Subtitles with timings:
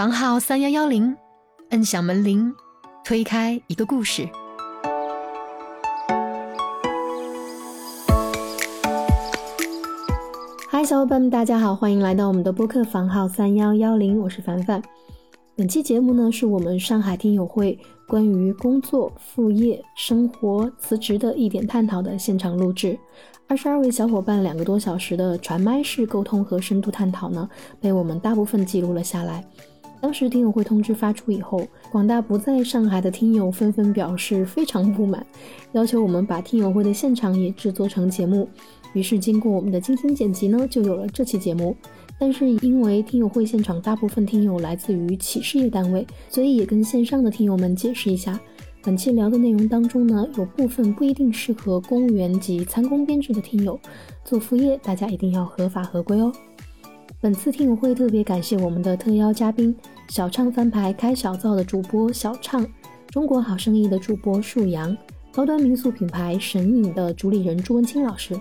[0.00, 1.14] 房号三幺幺零，
[1.72, 2.50] 摁响门铃，
[3.04, 4.26] 推开一个故事。
[10.70, 14.82] 嗨，小伙伴们，大家好，欢迎来到我们的播客房号三幺幺零，我是凡凡。
[15.54, 22.98] 本期节目呢，是我们上海听友会关于工作、副业、生活、辞职的一点探讨的现场录制。
[23.46, 27.46] 二十二位小伙伴两个多小时的传麦式沟通和深度探讨呢，
[27.82, 29.44] 被我们大部分记录了下来。
[30.00, 35.24] 当时听友会通知发出以后，广大不在上海的听友纷纷表示非常不满，
[35.72, 38.48] 要求我们把听友会的现场也制作成节目。
[38.92, 41.76] 于是经过我们的精心剪辑呢，就有了这期节目。
[42.18, 48.38] 但是因为听友会现场大部分听友来自于企事业单位，所以也跟线上的听友们解释一下，
[48.82, 53.78] 本期聊的内容当中呢，有部分不一定适合公务员及参公编制的听友
[54.24, 56.32] 做副业，大家一定要合法合规哦。
[57.22, 59.76] 本次听友会特别感谢我们的特邀嘉宾：
[60.08, 62.66] 小畅翻牌开小灶的主播小畅，
[63.10, 64.96] 中国好生意的主播树阳，
[65.30, 68.34] 高端民宿品牌神隐的主理人朱文清老师。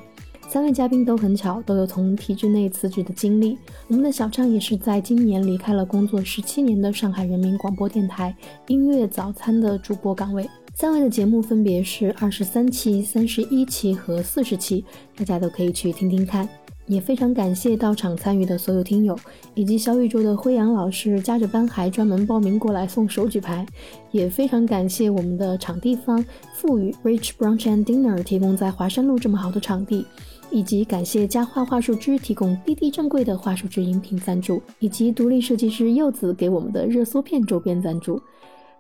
[0.47, 3.57] 三位嘉宾都很巧，都有从体制内辞职的经历。
[3.89, 8.33] 我们的小畅也是在今年离开了工作十七年的上海人民广播电台
[8.67, 10.49] 音乐早餐的主播岗位。
[10.73, 14.85] 三位的节目分别是二十三期、三十一期和四十期，
[15.17, 16.47] 大家都可以去听听看。
[16.89, 19.17] 也非常感谢到场参与的所有听友，
[19.53, 23.65] 以及小宇宙的辉阳老师加着班还专门报名过来送手举牌。
[24.11, 30.05] 也非常感谢我们的场地方富裕 Rich Brunch and Dinner 提供在华山路这么好的场地。
[30.51, 38.19] 以及感谢佳话话术之提供滴滴正贵的话术之音频赞助，以及独立设计师柚子给我们的热缩片周边赞助。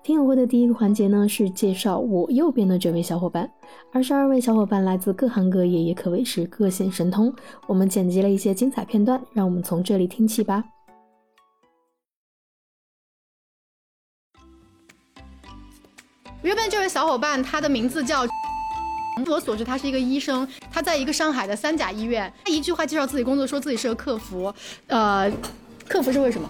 [0.01, 3.51] 听友会的第一个环节呢是介绍我右边的这位小伙伴，
[3.91, 7.33] 二十二位小伙伴来自各行各业，也可谓是各显神通。
[7.67, 10.63] 我们剪辑了一些精彩片段，让我们从这里听起吧。
[16.41, 18.25] 右边这位小伙伴，他的名字叫。
[19.25, 22.31] 据我所知，他是一个医生，他在一个上海的三甲医院。
[22.45, 24.51] 他一句话介绍自己工作，说自己是个客服。
[24.87, 25.29] 呃，
[25.89, 26.49] 客服是为什么？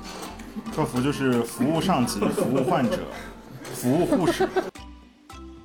[0.71, 2.99] 客服就是服务上级、服务患者、
[3.75, 4.47] 服务护士。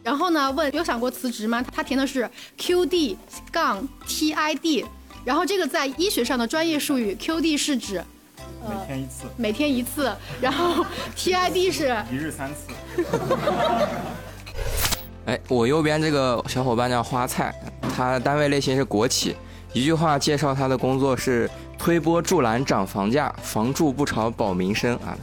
[0.02, 1.64] 然后呢，问有想过辞职吗？
[1.72, 3.16] 他填的是 QD
[3.50, 4.84] 杠 TID。
[5.24, 8.04] 然后这个在医学上的专业术语，QD 是指
[8.68, 10.14] 每天一次，每天一次。
[10.40, 10.84] 然后
[11.16, 12.66] TID 是一日三次。
[15.24, 17.54] 哎，我右边这个小伙伴叫花菜，
[17.96, 19.34] 他单位类型是国企。
[19.72, 21.50] 一句话介绍他的工作是
[21.84, 25.14] 推波助澜涨房价，房住不炒保民生啊！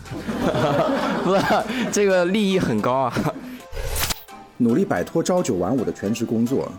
[1.26, 1.36] 不，
[1.92, 3.34] 这个利益很高啊！
[4.58, 6.72] 努力摆脱朝九晚五的全职工作，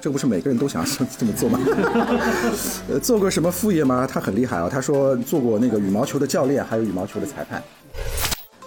[0.00, 0.86] 这不是每个人都想
[1.18, 1.58] 这么做吗？
[2.88, 4.06] 呃， 做过什么副业吗？
[4.08, 4.68] 他很厉害啊！
[4.70, 7.60] 他说做过那个羽毛球的教练，还有羽毛球的裁判。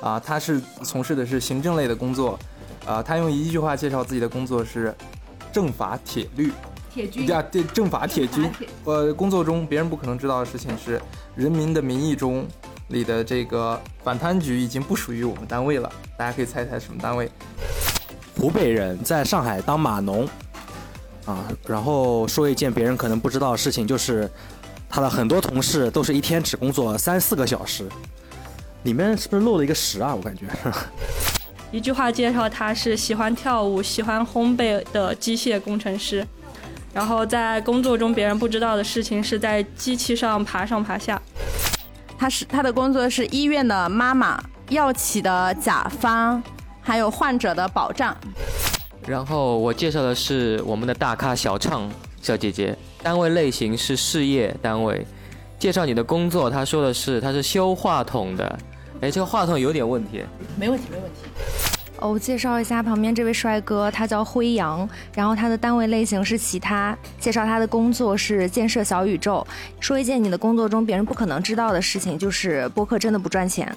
[0.02, 2.38] 啊，他是从事的是行政类的工作。
[2.86, 4.94] 啊，他用一句话介绍自己的工作是
[5.50, 6.52] “政法铁律”，
[6.98, 8.50] 铁军呀，对，政法铁军。
[8.86, 10.98] 呃，工作中别人不可能知道的事情是，
[11.36, 12.44] 《人民的名义》中
[12.88, 15.92] 里的这个反贪局已经不属于我们单位了。
[16.18, 17.30] 大家可以猜猜什么单位？
[18.36, 20.28] 湖北人在上海当码农，
[21.26, 24.28] 啊，然后说一件别人可能不知道的事情，就是
[24.90, 27.88] 他的很多同事都是一天只工作三四个小时，
[28.82, 30.16] 里面是不是漏了一个十啊？
[30.16, 30.46] 我感觉。
[31.72, 36.26] 一句话介绍他是喜欢跳舞、喜欢烘焙的机械工程师，
[36.98, 41.22] 然后在工作中别人不知道的事情是在机器上爬上爬下。
[42.18, 46.42] 他是他的工作是医院的妈妈、药企的甲方，
[46.82, 48.18] 还有患者的保障。
[49.06, 51.88] 然后我介绍的是我们的大咖小畅
[52.20, 55.06] 小姐姐，单位类型是事业单位。
[55.60, 58.60] 介绍你的工作，她说的是她是修话筒的。
[59.02, 60.24] 哎，这个话筒有点问题。
[60.60, 61.67] 没问题，没问题。
[62.00, 66.96] 哦，我介绍一下旁边这位帅哥，他叫辉阳，然后他的单位类型是其他。
[67.20, 69.46] 介绍他的工作是建设小宇宙。
[69.80, 73.76] 说一件你的工作中别人不可能知道的事情，就是播客真的不赚钱。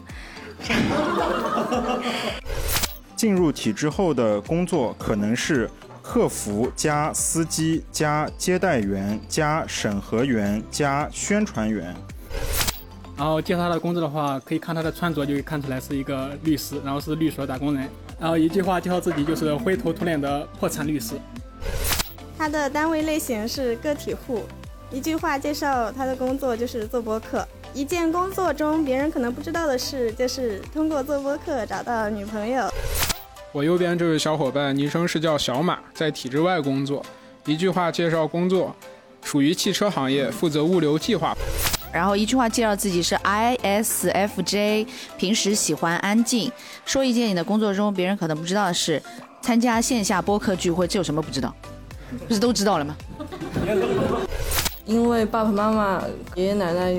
[3.17, 5.71] 进入体制后的工作可能是
[6.03, 11.95] 客服加司机加接待员加审核员加宣传员。
[13.17, 17.87] 然后介绍他的工作的话，可以看他的穿着就可以看出来是一个律师，然后是律所打工人。
[18.21, 21.15] 然后一句话介绍自己就是灰头土脸的破产律师。
[22.37, 24.45] 他的单位类型是个体户。
[24.91, 27.47] 一句话介绍他的工作就是做播客。
[27.73, 32.69] 一件工作中别人可能不知道的事，就是通过做播客找到女朋友。
[33.53, 37.05] 我右边这位小伙伴昵称是叫小马，在体制外工作。
[37.47, 38.75] 一句话介绍工作，
[39.23, 41.37] 属于汽车行业，负责物流计划。
[41.93, 44.87] 然后一句话介绍自己是 ISFJ，
[45.19, 46.51] 平时喜欢安静。
[46.85, 49.03] 说一件你的工作中别人可能不知道的事，
[49.43, 51.55] 参加线下播客聚会，这有什么不知道？
[52.29, 52.97] 不是都知道了吗？
[54.85, 56.03] 因为爸爸妈妈、
[56.35, 56.95] 爷爷奶奶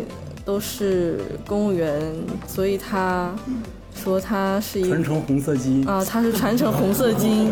[0.45, 2.01] 都是公务员，
[2.47, 3.33] 所以他
[3.95, 7.51] 说他是一传承红色基因啊，他是传承红色基因。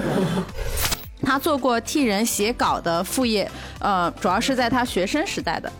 [1.21, 3.50] 他做过替人写稿的副业，
[3.80, 5.71] 呃，主要是在他学生时代的。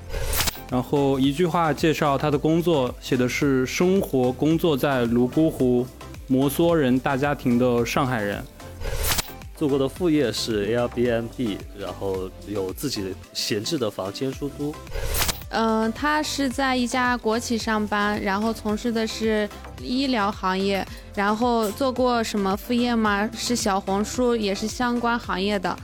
[0.70, 5.88] 然后一句话介绍他的工作，写的是生活工作在泸沽湖
[6.28, 8.44] 摩梭人大家庭的上海人。
[9.56, 14.74] 做过的副业是 Airbnb，然后有自己闲置的房间出租。
[15.50, 19.50] 嗯，他是在一家国企上班，然后从事的是
[19.82, 20.86] 医疗行业，
[21.16, 23.30] 然后做过什么副业吗？
[23.36, 25.76] 是小红书，也是相关行业的。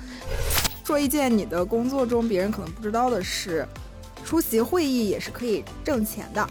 [0.83, 3.67] 说一件你的工作中别人可能不知道的事，
[4.23, 6.47] 出席会议也是可以挣钱的。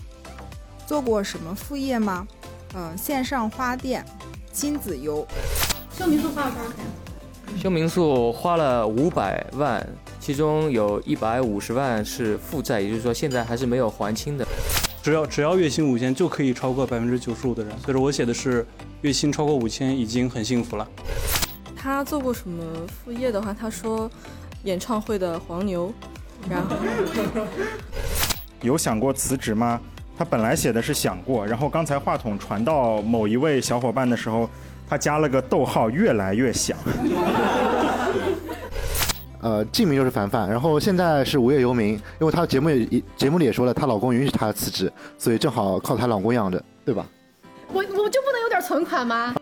[0.84, 2.26] 做过什么副业吗？
[2.75, 4.05] 嗯，线上花店、
[4.52, 5.25] 亲子游。
[5.96, 7.60] 修民宿花了多少钱？
[7.62, 9.87] 修民宿花了五百万，
[10.25, 14.47] 其中有一百五十万是负债，也就是说现在还是没有还清的。
[15.03, 18.67] 只要只要月薪五千就可以超过百分之九十五的人，所以说我写的是
[19.03, 20.88] 月薪超过五千已经很幸福了。
[21.76, 24.11] 他做过什么副业的话，他说
[24.62, 25.93] 演唱会的黄牛，
[26.49, 26.75] 然后
[28.62, 29.79] 有想过辞职吗？
[30.17, 34.49] 他本来写的是想过，然后刚才话筒传到某一位小伙伴的时候。
[34.87, 36.77] 他加了个逗号，越来越响。
[39.44, 47.06] 呃，艺名就是凡凡，然后现在是无业游民，因为她节目也节目里也说了，她老公允许她辞职，所以正好靠她老公养着，对吧？
[47.69, 49.35] 我我就不能有点存款吗？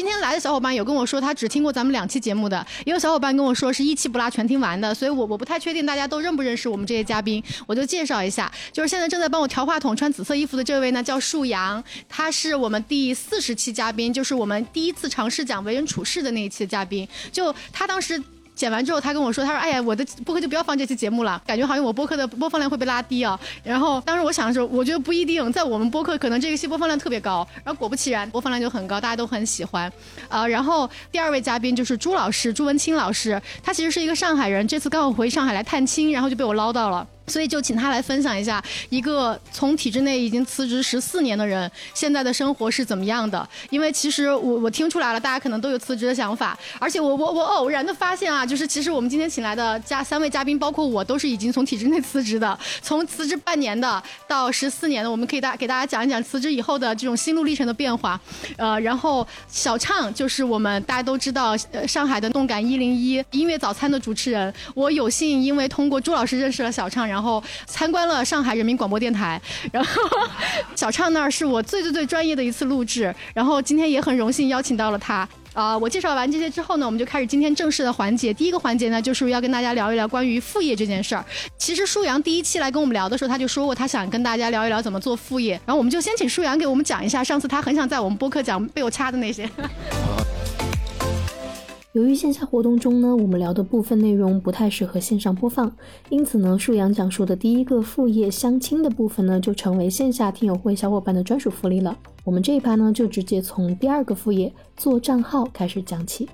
[0.00, 18.22] 今天来的小伙伴有跟我说，他只听过咱们两期节目的，也有小伙伴跟我说是一期不落全听完的，所以我我不太确定大家都认不认识我们这些嘉宾，我就介绍一下，就是现在正在帮我调话筒、穿紫色衣服的这位呢，叫树阳，他是我们第四十期嘉宾，就是我们第一次尝试讲为人处事的那一期嘉宾，就他当时。
[18.60, 27.46] 剪完之后，他跟我说：“他说，哎呀，我的播客就不要放这期节目了，感觉好像我播客的播放量会被拉低啊。”然后当时我想的时候，我觉得不一定，在我们播客可能这个期播放量特别高。
[27.64, 29.90] 然后果不其然，播放量就很高，大家都很喜欢。
[30.28, 37.06] 呃，然后第二位嘉宾就是朱老师，朱文清老师，他其实是一个上海人，这次刚好回上海来探亲，然后就被我捞到了。
[37.30, 43.48] 所以就请他来分享一下，一个从体制内已经辞职十四年的人，现在的生活是怎么样的？
[43.70, 58.20] 因为其实我我听出来了，大家可能都有辞职的想法，而且我我我偶然的发现啊，就是其实我们今天请来的嘉三位嘉宾，包括我，都是已经从体制内辞职的，从辞职半年的到十四年的，我们可以大给大家讲一讲辞职以后的这种心路历程的变化。
[58.56, 67.19] 呃，然后小畅就是我们大家都知道，呃，上海的动感一零一音乐早餐的主持人，我有幸因为通过朱老师认识了小畅，然后。
[67.20, 69.38] 然后参观了上海人民广播电台，
[69.70, 70.02] 然后
[70.74, 75.76] 小畅那儿是我最最最专业的一次录制，然后今天也很荣幸邀请到了他啊！
[75.76, 78.32] 我介绍完这些之后呢，我们就开始今天正式的环节。
[78.32, 81.22] 第一个环节呢，就是要跟大家聊一聊关于副业这件事儿。
[81.58, 89.46] 其实舒阳第一期来跟我们聊的时候，他就说过他想跟大家聊一聊怎么做副业，然后我们就先请舒阳给我们讲一下上次他很想在我们播客讲被我掐的那些。
[91.92, 95.72] 由于线下活动中呢，我们聊的部分内容不太适合线上播放，
[96.08, 101.98] 因此呢，树阳讲述的第一个副业相亲的部分呢，就成为线下听友会小伙伴的专属福利了。
[102.22, 106.28] 我们这一趴呢，就直接从第二个副业做账号开始讲起。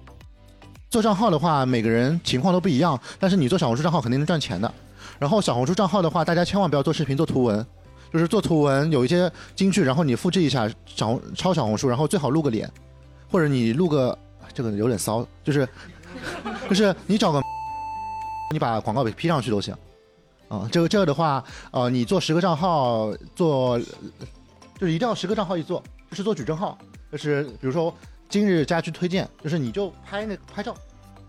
[0.90, 4.70] 做账号的话，每个人情况都不一样，但是你做小红书账号肯定能赚钱的。
[5.18, 7.64] 然后小红书账号的话，大家千万不要做视频做图文，
[8.12, 12.70] 就是做图文有一些金句，然后你复制一下小抄小红书，然后最好露个脸，
[13.30, 14.18] 或者你录个。
[14.56, 15.68] 这个有点骚，就是，
[16.66, 17.42] 就是你找个，
[18.50, 19.76] 你把广告给 P 上去都行，
[20.48, 23.78] 啊，这个这个的话，呃，你做十个账号，做，
[24.80, 26.78] 就是一定要十个账号一做，就是做矩阵号，
[27.12, 27.94] 就是比如说
[28.30, 30.74] 今日家居推荐，就是你就拍那拍照，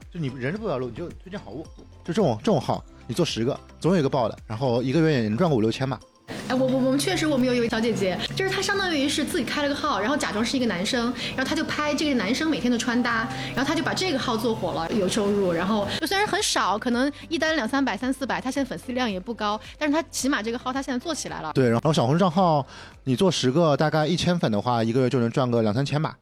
[0.10, 1.68] 就你人是不要录，你就推荐好物，
[2.06, 6.00] 就这种这种号，你做十个，总有一个爆的，然后一个月也能赚个五六千吧。
[6.48, 15.52] 哎，我我我们确实，我们有一位小姐姐，就是她相当于是自己开了个号，然后假装是一个男生，然后她就拍这个男生每天的穿搭，然后她就把这个号做火了，有收入。
[15.52, 21.52] 然后就虽然很少，可能一单两三百、三四百，她现在粉丝量也不高，但是她起码这个号她现在做起来了。
[21.54, 22.66] 对，然后小红书账号
[23.04, 26.18] 你做十个，大概一千粉的话，一个月就能赚个两三千吧。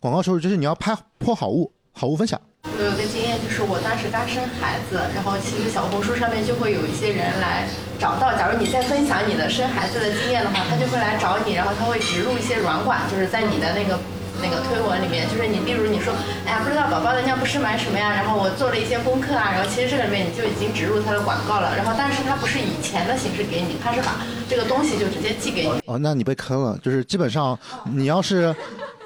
[0.00, 2.40] 广告收入就是你要拍破好物，好物分享。
[2.74, 7.64] 我有个经验，就是我当时刚生孩子，然后其实小红书上面就会有一些人来
[7.98, 8.34] 找到。
[8.36, 13.96] 假如你在分享你的生孩子的经验的话，他就会来找你，然后他会植入一些软管，就是在你的那个
[14.44, 16.12] 那个推文里面，就是你例如你说，
[16.44, 25.80] 哎呀，不知道宝宝的尿不湿买什么呀，然后我做了一些功课啊，然后其实这里面你就已经植入他的广告了，然后但是他不是以钱的形式给你，他是把这个东西就直接寄给你。
[25.86, 27.58] 哦，那你被坑了，就是基本上
[27.88, 28.54] 你要是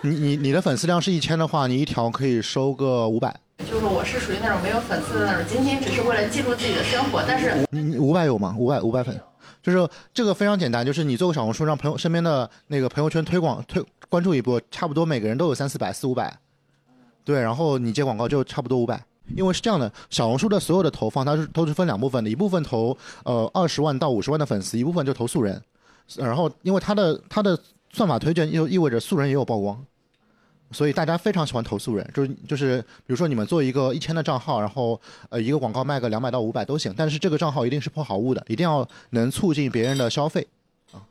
[0.03, 3.33] 你你你的粉丝量是一千的话，你一条可以收个五百。
[3.89, 8.55] 我是属于那种没有粉丝的那种，仅仅只是为了记录自己的生活，但是你你五百有吗？
[8.59, 9.19] 五百五百粉，
[9.63, 16.39] 就是这个非常简单，就是你做个小红书，让朋友身边的那个朋友圈推广推关注一波，差不多每个人都有三四百四五百，
[17.25, 19.01] 对，然后你接广告就差不多五百。
[19.37, 25.63] 因为是这样的，小红书的所有的投放它是都是分两部分的，一部分投呃二十万到五十万的粉丝，一部分就投素人，
[26.17, 27.57] 然后因为它的它的
[27.93, 29.81] 算法推荐又意味着素人也有曝光。
[30.73, 40.47] 所以大家非常喜欢投诉人，就是就是，比如说你们做一个一千的账号，然后呃一个广告卖个两百到五百都行，但是这个账号一定是破好物的，一定要能促进别人的消费。
[40.93, 41.03] 啊，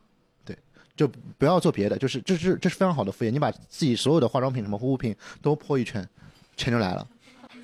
[0.45, 0.57] 对，
[0.95, 6.07] 就不要做别的，就是这是这是非常好的副业，你把自己所有的化妆品什么护肤品都破一圈，
[6.55, 7.07] 钱就来了，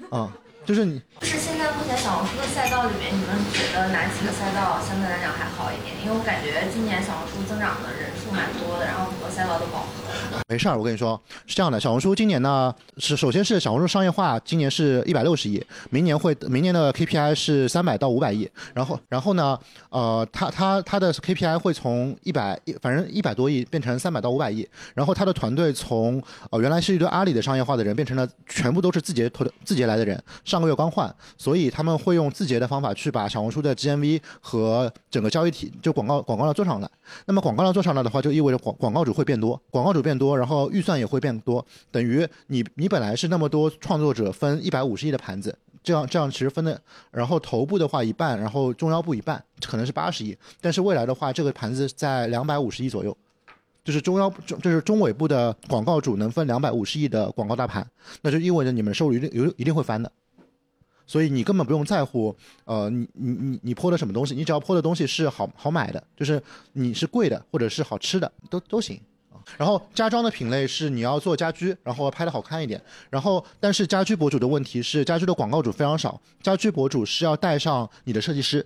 [0.10, 0.36] 啊，
[0.66, 1.65] 就是你是现在
[2.06, 5.96] 小红书的赛道里面，你们觉得哪几个赛道相对来讲还好一点？
[6.04, 10.38] 因为我感觉今年小红书增长的人数蛮多的，然后很多赛道都饱和。
[10.48, 15.60] 没事儿，我跟你说是这样的，小红书今年呢是首先是小红书商业化，今年是一百六十亿，
[15.90, 19.58] 明年会明年的 KPI 是三百到五百亿，然后然后呢，
[19.90, 26.22] 呃，它它它的 KPI 会从一百一反正一百多亿变成三百到五百亿，然后他的团队从
[26.52, 36.90] 呃原来是一堆阿里的商业化的人变成了全部都是字节投的字节来的人，上个月刚换，所以他们会用字节的方法去把小红书的 GMV 和整个交易体就广告广告量做上来，
[37.26, 46.80] 那么广告量做上来的话，就意味着广广告主会变多，广告主变多，然后预算也会变多，等于你你本来是那么多创作者分一百五十亿的盘子，这样这样其实分的，
[47.12, 53.16] 然后头部的话一半，然后中腰部一半，可能是八十亿，但是未来的话，这个盘子在两百五十亿左右，
[53.84, 57.88] 就是中腰中就是中尾部的广告主能分两百五十亿的广告大盘，
[58.22, 60.12] 那就意味着你们收入一定有一定会翻的。
[61.08, 62.36] 所以你根本不用在乎，
[62.66, 66.42] 呃，你你你你泼的什么东西，你只要泼的东西是好好买的，就是
[66.74, 69.00] 你是贵的或者是好吃的，都都行。
[69.58, 72.82] 然后家装的品类是你要做家居，然后拍的好看一点。
[73.12, 78.66] 然后但是家居博主的问题是，家居的广告主非常少，家居博主是要带上你的设计师，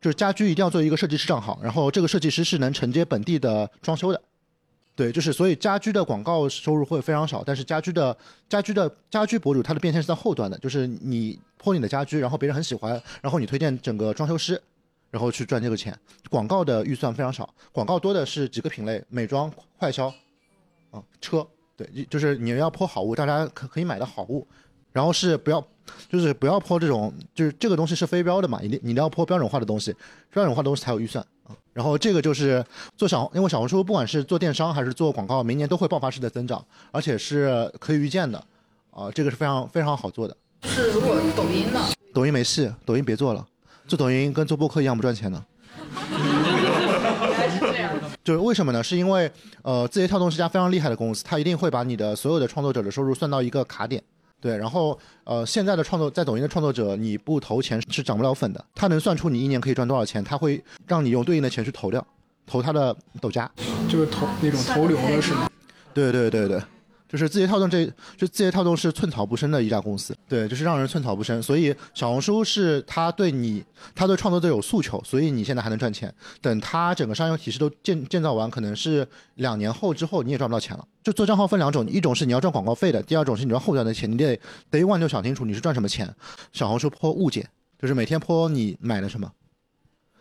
[0.00, 4.22] 就是家居一定要做一个设计师账号，然后这个设计师是能承接本地的装修的。
[4.96, 8.16] 对，就是所以家居的广告收入会非常少，但是家居的
[8.48, 14.60] 家居的家居博主他的变现是在后端的，就是你泼你的家居，然后别人很喜欢，然后你推荐整个装修师，
[15.10, 15.98] 然后去赚这个钱。
[16.30, 20.06] 广告的预算非常少，广告多的是几个品类：美妆、快消，
[20.90, 21.46] 啊，车。
[21.76, 24.46] 对，就是你要泼好物，大家可可以买的好物，
[24.92, 25.60] 然后是不要，
[26.08, 29.92] 就是不要泼这种，就是这个东西是非标的嘛，一定你一定要泼标准化的东西，
[30.30, 31.26] 标准化的东西才有预算。
[31.72, 32.64] 然后这个就是
[32.96, 38.38] 做小，因为小红书不管是做电商还是做广告，明年都会爆发式的增长，而且是可以预见的，
[38.90, 40.36] 啊，这个是非常非常好做的。
[40.62, 41.80] 是如果抖音呢？
[42.14, 43.44] 抖音没戏，抖音别做了，
[43.88, 45.44] 做抖音跟做播客一样不赚钱的。
[48.22, 48.82] 就是为什么呢？
[48.82, 49.30] 是因为
[49.62, 54.02] 呃，字节跳动是家非常厉害的公司，它一定会把你的所有的创作者的收入算到一个卡点。
[54.44, 58.62] 对，然后呃，现在的创作在抖音的创作者，你不投钱是涨不了粉的。
[58.74, 62.06] 他能算出你一年可以赚多少钱，他会让你用对应的钱去投掉，
[62.46, 63.50] 投他的抖加，
[63.88, 65.48] 就是投那种投流的是吗？
[65.94, 66.60] 对对对对，
[67.08, 71.40] 就是字节跳动这，就字节跳动是寸草不生的一家公司，对，就是让人寸草不生。
[71.40, 73.62] 所以小红书是他对你，
[73.94, 76.12] 他对创作者有诉求，所以你现在还能赚钱。
[76.40, 79.06] 等他整个商业体系都建建造完，可能是
[79.36, 80.84] 两年后之后你也赚不到钱了。
[81.04, 86.12] 就做账号分两种，一种是你要赚广告费的，第二种是你要后端的钱，你得得万就想清楚你是赚什么钱。
[86.52, 87.46] 小红书泼物件，
[87.78, 89.30] 就是每天泼你买了什么，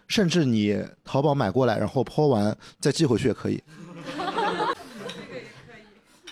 [0.07, 3.63] 甚至你淘宝买过来，然后泼完再寄回去也可以。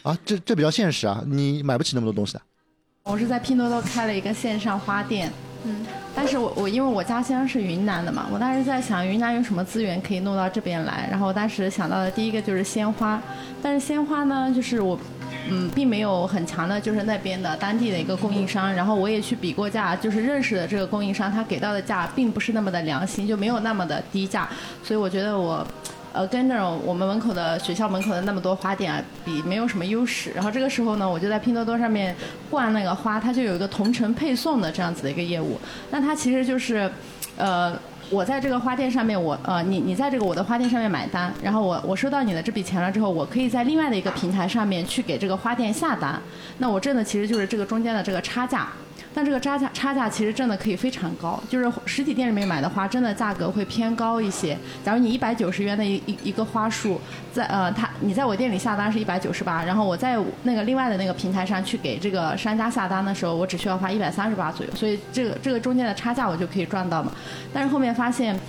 [0.03, 2.41] 啊，这这比较现实啊，你买不起那么多东西的。
[3.03, 5.31] 我是在拼多多开了一个线上花店，
[5.63, 13.21] 嗯，但是我我因为我家乡是云南的嘛，我当时在想云南有什么资源可以弄到这边来，然后我当时想到的第一个就是鲜花，
[13.61, 14.99] 但是鲜花呢，就是我。
[15.49, 24.47] 嗯，并没有很强的，就是那边的当地的一个供应商，然后我也去比过价，就是认识的这个供应商，他给到的价并不是那么的良心，就没有那么的低价，
[24.83, 25.65] 所以我觉得我。
[26.13, 30.31] 呃，跟那种我们门口的学校门口的那么多花店啊比，没有什么优势。
[30.31, 32.15] 然后这个时候呢，我就在拼多多上面
[32.49, 35.57] 换那个花，它就有一个同城配送的这样子的一个业务。
[35.89, 36.91] 那它其实就是，
[37.37, 37.73] 呃，
[38.09, 46.21] 我在这个花店上面，我呃，你你在这个我的花店上面买单，然后我我收到你的这笔钱了之后，我可以在另外的一个平台上面去给这个花店下单。
[46.57, 48.67] 那我挣的其实就是这个中间的这个差价。
[49.13, 54.57] 但这个差价差价其实真的可以非常高，就是实体店里面买的花，真的价格会偏高一些。
[54.85, 56.99] 假如你一百九十元的一一一个花束，
[57.33, 67.11] 在呃，他你在我店里下单是一百九十八，然后我在那个另外的那个平台上去给这个商家下单的时候，我只需要花一百三十八左右，所以这个这个中间的差价我就可以赚到嘛。
[67.51, 68.39] 但是后面发现，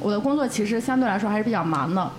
[0.00, 2.10] 我的工作其实相对来说还是比较忙的。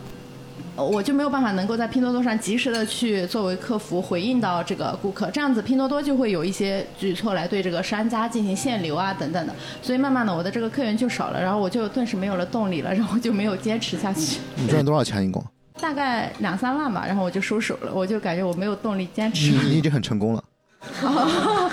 [0.75, 15.43] 呃我就没有办法能够在拼多多上及时的去作为客服回应到这个顾客，这样子拼多多就会有一些举措来对这个商家进行限流啊等等的，所以慢慢的我的这个客源就少了，然后我就顿时没有了动力了，然后就没有坚持下去，你赚多少钱一共？
[15.79, 19.69] 大概两三万吧，然后我就收手了，我就感觉我没有动力坚持你。
[19.69, 20.43] 你已经很成功了。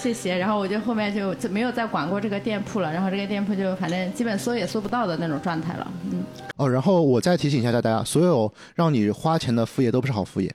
[0.00, 6.24] 谢谢，然后我就后面就就没有再管过这个店铺了，然后这个店铺就反正基本搜也搜不到的那种状态了，嗯。
[6.56, 10.50] 哦，然后我再提醒一下大家，所有让你花钱的副业都不是好副业。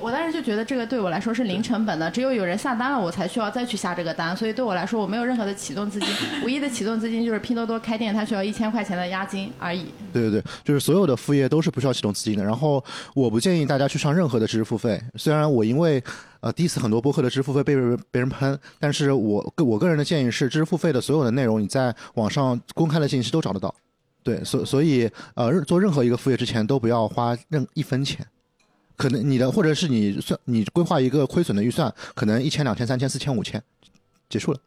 [0.00, 6.08] 我我当时就觉得这个对我来说是零成本的，只有有人下单了，我才需要再去下这个单，所以对我来说我没有任何的启动资金，
[6.44, 9.86] 唯一的启动资金就是拼多多开店，它需要一千块钱的押金而已。
[10.12, 12.42] 对对对，就是所有的副业都是不需要启动资金的。
[12.44, 12.82] 然后
[13.14, 15.00] 我不建议大家去上任何的知识付费。
[15.16, 16.02] 虽然我因为
[16.40, 17.74] 呃第一次很多播客的知识付费被
[18.10, 23.74] 别人喷，但是我个我个人的建议是，知识付费的所有的内容你在网上公开的信息都找得到。
[24.22, 28.26] 对，所所以呃做任何一个副业之前都不要花任一分钱。
[29.00, 33.62] 可能你的或者是你算你规划一个亏损的预算，可能一千、两千、三千、四千、五千，
[34.28, 34.58] 结束了。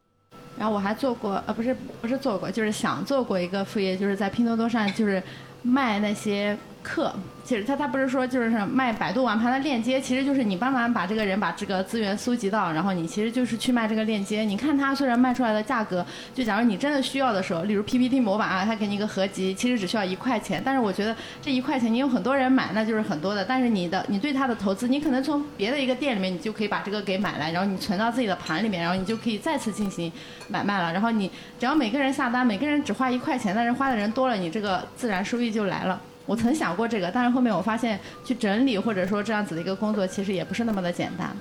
[0.57, 5.21] 然后我还做过，呃，不是不是做过，就是想做过一个副业，就是在拼多多上就是
[5.61, 7.13] 卖那些课。
[7.45, 14.43] 其实他他不是说就是卖百度网盘的链接，其实就是你帮忙把这个人把这个资源搜集到，然后你其实就是去卖这个链接。
[14.43, 20.61] 你看他虽然卖出来的价格，就假如你真的需要的时候，例如 PPT 模板啊，他给你一个合集，其实只需要一块钱。
[20.63, 23.43] 但是我觉得这一块钱你有很多人买，那就是很多的。
[23.43, 30.09] 但是你的你对他的投资，你可能从别的一个店里面，你就可以把这个给买来，然后你存到自己的盘里面，然后你就可以再次进行
[30.47, 30.93] 买卖了。
[30.93, 36.01] 然后你只要每个人下单，每个人只花一块钱，但是花的人多了，你这个自然收益就来了。
[36.25, 41.35] 我曾想过这个，但是后面我发现去整理或者说这样子的一个工作，其实也不是那么的简单，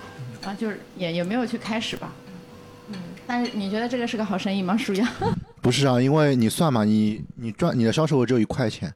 [0.44, 2.12] 啊，就是也也没有去开始吧。
[2.88, 5.08] 嗯，但是你觉得这个是个好生意吗，舒阳？
[5.62, 8.92] 不是啊，因为你算嘛，你你赚你的销售额只有一块钱，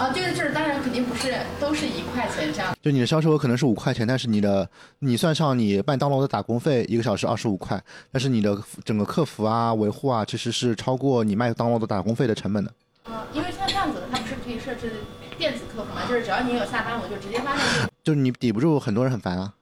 [0.00, 2.76] 啊，这个就是，当然肯定不是都是一块钱这样。
[2.82, 12.72] 就你的销售额可能是五块钱，但是你的你算上你麦当劳的打工费，一个小时二十五块，但是你的整个客服啊、维护啊，其实是超过你麦当劳的打工费的成本的。
[13.04, 14.92] 啊，因为像这样子的，它不是可以设置
[15.38, 16.06] 电子客服嘛？
[16.08, 17.90] 就是只要你有下单，我就直接发那个。
[18.02, 19.54] 就是你抵不住很多人很烦啊，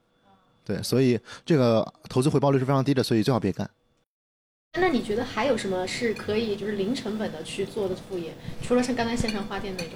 [0.64, 3.68] 对，所以这个投资回报率是非常低的，所以最好别干。
[4.78, 8.34] 那你觉得还有什么是可以就是零成本的去做的副业？
[8.62, 9.92] 除了像刚才线上花店那种？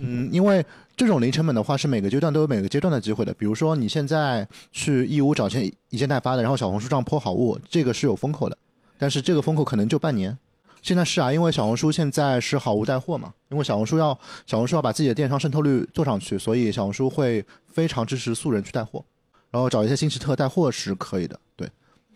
[0.00, 0.64] 嗯，因为
[0.96, 3.34] 这种零成本的话，是每个阶段都有每个阶段的机会的。
[3.34, 8.56] 比如说你现在去义乌找件一件代发的，然后小红书上泼好物，这个是有风口的，
[8.96, 10.36] 但是这个风口可能就半年。
[10.84, 14.12] 现在是啊，因为小红书现在是好物带货嘛，因为小红书要
[14.44, 19.02] 小红书要把自己的电商渗透率做上去，所以小红书会非常支持素人去带货，
[19.50, 21.66] 然后找一些新奇特带货是可以的，对。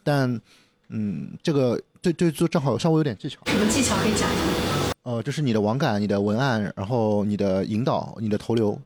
[0.05, 0.39] 但
[0.89, 3.41] 嗯，这个对对做正好稍微有点技巧。
[3.47, 4.93] 什么技巧可以讲一下？
[5.05, 8.79] 呃，就是你的网感、你的文案，然后你的引导、你的投流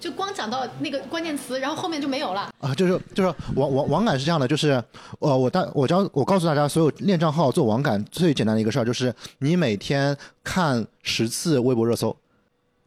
[0.00, 2.50] 就光讲到那个关键词，然后后面就没有了。
[2.58, 4.82] 啊，就是就是网网网感是这样的，就是
[5.18, 12.16] 呃，我大我教我告诉大家，所有练账号做网感最简单的一个事儿，就是你每天看十次微博热搜，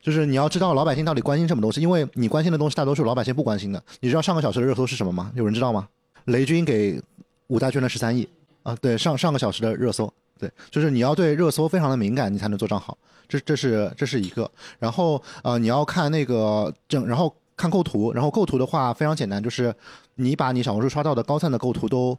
[0.02, 3.82] 就是你要知道老百姓到底关心什么东西，因为你关心的东西大多数老百姓不关心的。
[3.99, 5.32] 你知道上个小时的热搜是什么吗？
[5.36, 5.88] 有人知道吗？
[6.26, 6.99] 雷军给
[7.47, 8.28] 武大捐了十三亿
[8.63, 10.12] 啊，对，上上个小时的热搜。
[10.43, 12.97] 对，就是你要对热搜非常的敏感，你才能做账号。
[13.29, 14.49] 这这是这是一个。
[14.77, 18.12] 然后呃，你要看那个整，然后看构图。
[18.12, 19.73] 然后构图的话非常简单，就是
[20.15, 22.17] 你把你小红书刷到的高赞的构图都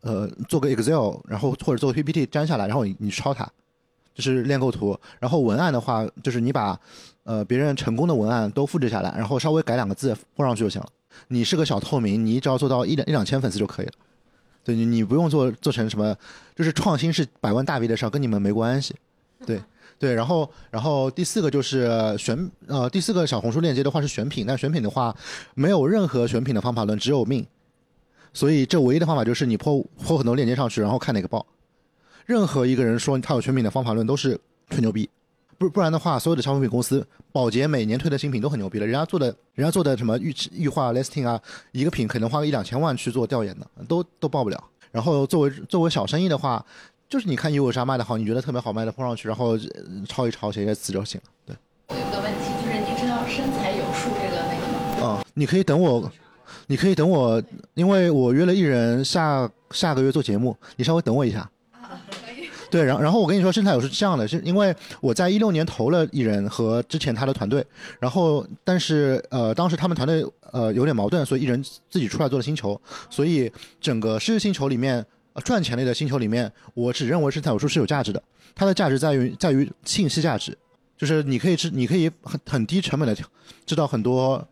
[0.00, 3.46] 呃做个 Excel，然后或者做个 PPT 粘下来，然后你你抄它，
[4.14, 4.98] 就是练构图。
[5.20, 6.80] 然后文案的话，就是你把
[7.24, 10.88] 呃别人成功的文案都复制下来，然后稍微改两个字放上去就行了。
[11.28, 13.92] 你是个小透明，你只要做到一两一两千粉丝就可以了。
[14.68, 16.14] 对你，你不用做做成什么，
[16.54, 18.94] 就是创新是百万大 V 的事儿，跟你们没关系。
[19.46, 19.58] 对
[19.98, 25.16] 对，然后然后第四个就是选呃第四个小红书链接的话是选品，但选品的话
[25.54, 27.46] 没有任何选品的方法论，只有命。
[28.34, 31.46] 所以这唯一的方法就是你泼泼很多链接上去，然后看哪个爆。
[32.26, 35.08] 任何一个人说他有选品的方法论都是吹牛逼。
[35.58, 41.40] 不不然的话，所有的消费品公司，宝洁每年推的新品都很牛逼了，人家做的，人家做的什么预预化 listing 啊，
[41.72, 44.64] 一个品可能花个一两千万去做调研的，都都报不了。
[44.92, 46.64] 然后作为作为小生意的话，
[47.08, 49.58] 就是你看有啥卖的好，你觉得特别好卖的，碰上去，然后
[50.08, 51.30] 抄一抄，写写词就行了。
[51.44, 51.56] 对。
[51.88, 55.14] 我有个问题，就是你知道身材有数这个那个吗？
[55.14, 56.10] 啊、你可以等我，
[56.68, 57.42] 你可以等我，
[57.74, 61.50] 因为我约了艺人下下个月做节目，你稍微等我一下。
[62.70, 67.64] 对，然然后我跟你说，生态友是这样的，是因为我在一六年投了艺人和之前他的团队，
[67.98, 73.50] 然后但是呃当时他们团队呃有点矛盾，所以艺人自己出来做了星球，所以
[73.80, 78.22] 整个狮子星球里面呃赚钱类的星球里面，我只认为生态有数是有价值的，
[78.54, 80.56] 它的价值在于在于信息价值，
[80.96, 83.16] 就是你可以知你可以很很低成本的
[83.66, 84.46] 知道很多。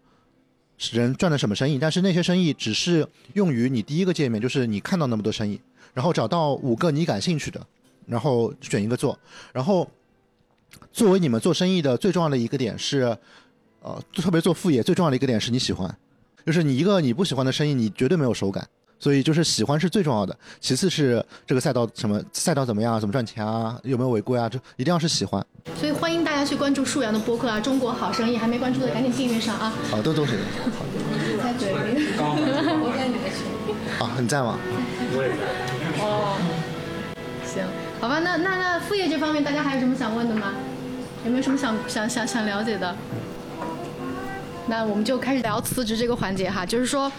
[0.93, 5.59] 人赚的什么生意，但是那些生意只是用于你第一个界面，就是你看到那么多生意，
[5.95, 7.67] 然后找到五个你感兴趣的，
[8.07, 9.19] 然后选一个做。
[9.53, 9.89] 然后
[10.93, 13.17] 作为你们做生意的最重要的一个点是，
[13.83, 15.97] 呃，特别做副业最重要的一个点是你喜欢，
[16.45, 18.67] 就是你一个你不喜欢的生意，你绝对没有手感。
[18.99, 25.45] 所以就是喜欢是最重要的，其次是这个赛道什么赛道怎么样，怎么赚钱啊，有没有违规啊，这一定要是喜欢。
[25.79, 29.71] 所以欢迎大家去关注树阳的播客啊，中国好生意还没关注的赶紧订阅上啊。
[29.91, 30.39] 好，都都是。
[31.43, 32.07] 在嘴里。
[32.17, 33.45] 我在你的群。
[34.01, 34.59] 啊，你在吗？
[35.13, 35.45] 我也在。
[36.03, 36.41] 哦。
[37.45, 37.63] 行，
[38.01, 40.53] 好吧，那那那副业这方面大家还有什么想问的吗？
[41.25, 42.95] 有没有什么想想想想了解的？
[44.69, 47.11] 那我们就开始聊辞职这个环节哈，就是说，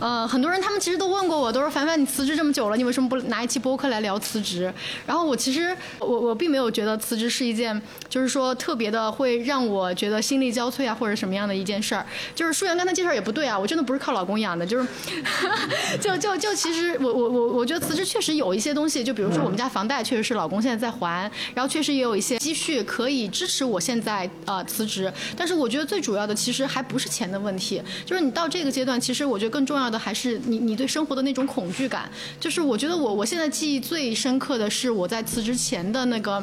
[0.00, 4.72] 呃，很多人他们其实都问过我，都说凡凡你辞职这么久了，你为什么不拿一期播客来聊辞职？
[5.06, 12.04] 然后我其实我我并没有觉得辞职是一件，就是说特别的会让我觉得心力交瘁啊或者什么样的一件事儿。
[12.34, 14.88] 就是舒媛刚才介绍也不对啊，我真的不是靠老公养的，就是
[16.02, 26.95] 就就就其实我我我我觉得辞职确实有一些东西，就比如说我们家房贷确实是老公现在在还，然后确实也有一些积蓄可以支持我现在呃辞职，但是我觉得最主要的其实还不。
[26.96, 32.10] 不是钱的问题，就是你到这个阶段，其实我觉得更重要的还是你你对生活的那种恐惧感。
[32.40, 36.42] 就是我觉得我我现在记忆最深刻的是我在辞职前的那个。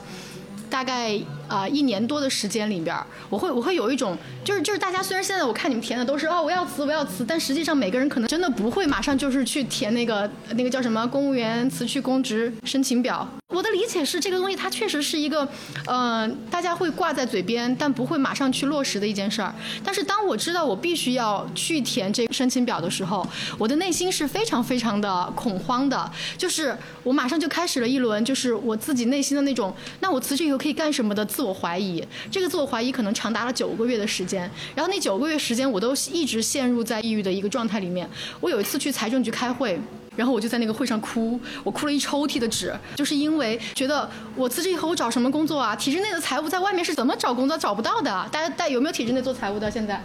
[0.70, 1.20] 大概
[1.54, 2.98] 啊一年多的时间里边，
[3.30, 13.28] 我会我会有一种，就是就是大家虽然现在我看你们填的都是哦我要辞我要辞，但实际上每个人可能真的不会马上就是去填那个那个叫什么公务员辞去公职申请表。
[13.50, 15.48] 我的理解是这个东西它确实是一个，
[15.86, 19.54] 呃大家会挂在嘴边，但不会马上去落实的一件事儿。
[19.84, 23.24] 但是当我知道我必须要去填这个申请表的时候，
[23.60, 30.58] 我的内心是非常非常的恐慌的，就是我马上就开始了一轮就是我自己内心的那种，那我辞职以后。
[30.64, 32.02] 可以干什么的自自我怀疑，
[32.32, 38.10] 这个自我怀疑可能长达了九个月的时间，然后那九个月时间我都一直陷入在抑郁的一个状态里面。
[38.40, 39.78] 我有一次去财政局开会，
[40.16, 45.76] 然后我就在那个会上哭，我哭了一抽屉的纸，就是因为觉得我辞职以后我找什么工作啊？
[45.76, 47.58] 体制内的财务在外面是怎么找工作？
[47.58, 48.26] 找不到的。
[48.32, 49.70] 大家大有没有体制内做财务的？
[49.70, 50.02] 现在？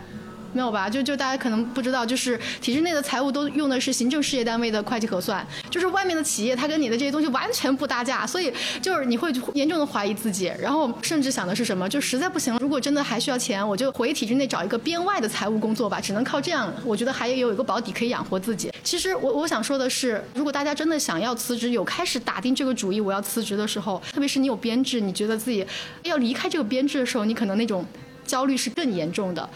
[0.52, 0.88] 没有吧？
[0.88, 11.88] 就就大家可能不知道，就是体制内的财务都用的是行政事业单位的会计核算，就是外面的企业，它跟你的这些东西完全不搭架，所以就是你会严重的怀疑自己，然后甚至想的是什么？
[11.88, 18.72] 就实在不行，如果真的还需要钱，我就回体制内找一个编外的财务工作吧，只能靠这样，我觉得还有一个保底可以养活自己。
[18.82, 25.66] 其实我我想说的是，如果大家真的想要辞职，有开始打定这个主意我要辞职的时候，特别是你有编制，你觉得自己
[26.02, 27.84] 要离开这个编制的时候，你可能那种
[28.24, 29.48] 焦虑是更严重的。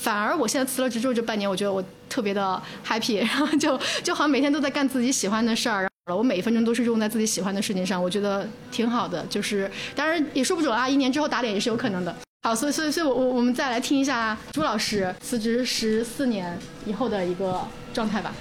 [0.00, 9.26] 反而我现在辞了职之后这半年，我觉得我特别的 happy，然后就就好像每天都在干自己喜欢的事儿，我每一分钟都是用在自己喜欢的事情上，我觉得挺好的。
[9.26, 12.16] 就是当然也说不准啊，一年之后打脸也是有可能的。
[12.42, 17.60] 好，所以所以所以我我我们再来听一下朱老师辞职十四年以后的一个
[17.92, 18.34] 状态吧。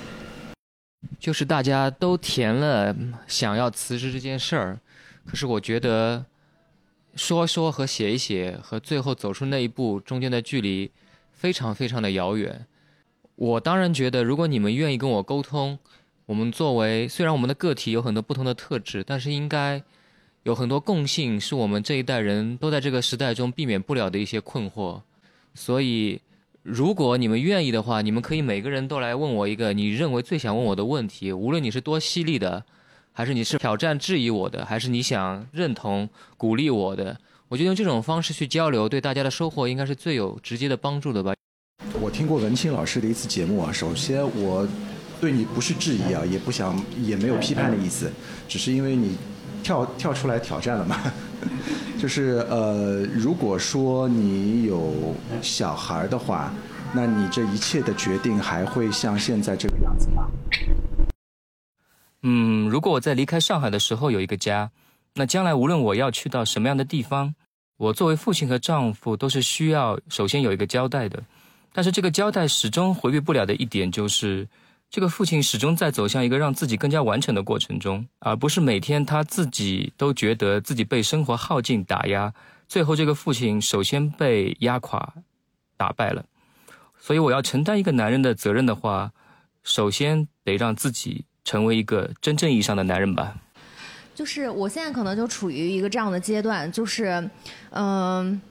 [1.19, 2.95] 就是大家都填了
[3.27, 4.79] 想要辞职这件事儿，
[5.29, 6.23] 可是我觉得
[7.15, 10.89] 说说和写一写和最后走出那一步中间的距离。
[11.39, 12.65] 非常非常的遥远，
[13.35, 15.79] 我当然觉得，如果你们愿意跟我沟通，
[16.25, 19.81] 我们作为虽然我们的个体有很多不同的特质，但是应该
[20.43, 25.01] 有很多共性，是我们这一代人都在这个时代中避免不了的一些困惑。
[25.53, 26.19] 所以，
[26.61, 32.65] 如果你们愿意的话，你们可以每个人都来问我一个你认为最想问我的问题，无论你是多犀利的，
[33.13, 37.17] 还是你是挑战质疑我的，还是你想认同鼓励我的。
[37.49, 41.33] 我觉得用这种方式去交流，对大家的收获应该是最有直接的帮助的吧。
[41.99, 44.67] 我听过文清老师的一次节目啊，首先我
[45.19, 48.11] 对你不是质疑啊，也不想也没有批判的意思，
[48.47, 49.17] 只是因为你
[49.63, 51.01] 跳跳出来挑战了嘛。
[51.97, 56.53] 就是呃，如果说你有小孩的话，
[56.93, 60.29] 那你这一切的决定还会像现在这个样子吗？
[62.21, 64.69] 嗯，如果我在离开上海的时候有一个家。
[65.15, 67.35] 那将来无论我要去到什么样的地方，
[67.77, 71.21] 我作为父亲和丈夫都是需要首先有一个交代的。
[71.71, 74.47] 但是这个交代始终回避不了的一点就是，
[74.89, 82.33] 这个父亲始终在走向一个让自己更加完成的过程中，而不是每天他自己都觉得自己被生活耗尽打压，
[82.67, 85.13] 最后这个父亲首先被压垮、
[85.77, 86.25] 打败了。
[86.99, 89.11] 所以我要承担一个男人的责任的话，
[89.63, 93.37] 首先得让自己成为一个真正意义上的男人吧。
[94.19, 97.05] 就是我现在可能就处于一个这样的阶段，就是，
[97.69, 98.41] 嗯、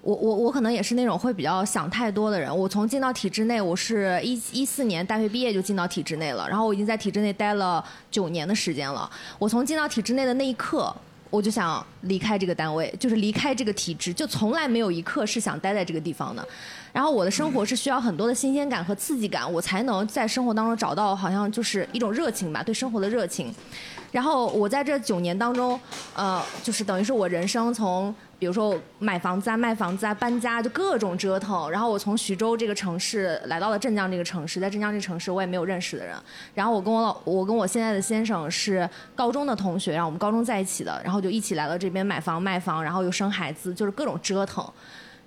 [0.00, 2.56] 我我我可能也是那种会比较想太多的人。
[2.56, 9.10] 我从进到体制内，我是一一四年大学毕业就进到体制内了，然后我已经在体制内待了九年的时间了。
[9.36, 10.94] 我从进到体制内的那一刻，
[11.28, 16.46] 我就想离开这个单位，就是离开这个体制，就从来没有一刻是想待在这个地方的。
[16.92, 23.52] 然后我的生活是需要很多的新鲜感和刺激感，我才能在生活当中找到好像就是一种热情吧，对生活的热情。
[24.16, 25.78] 然后我在这九年当中，
[26.14, 31.70] 呃，就是等于是我人生从，比如说买房子啊、卖房子啊、搬家，就各种折腾。
[31.70, 36.16] 然后我从徐州这个城市来到了镇江这个城市，在镇江这个城市我也没有认识的人。
[36.54, 44.66] 然后我跟我老，我跟我现在的先生是高中的同学，然后我们高中在一起的，然后就一起来到这边买房卖房，然后又生孩子，就是各种折腾。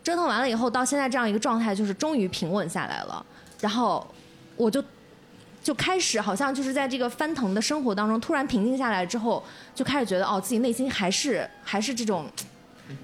[0.03, 3.23] 折腾完了以后，到现在这样一个状态，就是终于平稳下来了。
[3.59, 4.03] 然后
[4.55, 4.83] 我就
[5.63, 9.43] 就开始好像就是在这个翻腾的生活当中，突然平静下来之后，
[9.75, 12.25] 就开始觉得哦，自己内心还是还是这种。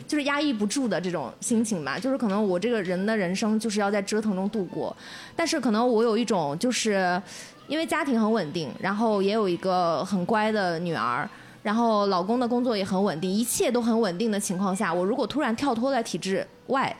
[0.07, 4.95] 就是压抑不住的这种心情吧，就是可能我这个人的人生就是要在折腾中度过，
[5.35, 7.21] 但是可能我有一种就是，
[7.67, 11.29] 因为家庭很稳定，然后也有一个很乖的女儿，
[11.61, 16.95] 然后老公的工作也很稳定，一切都很稳定的情况下，我如果突然跳脱在体制外，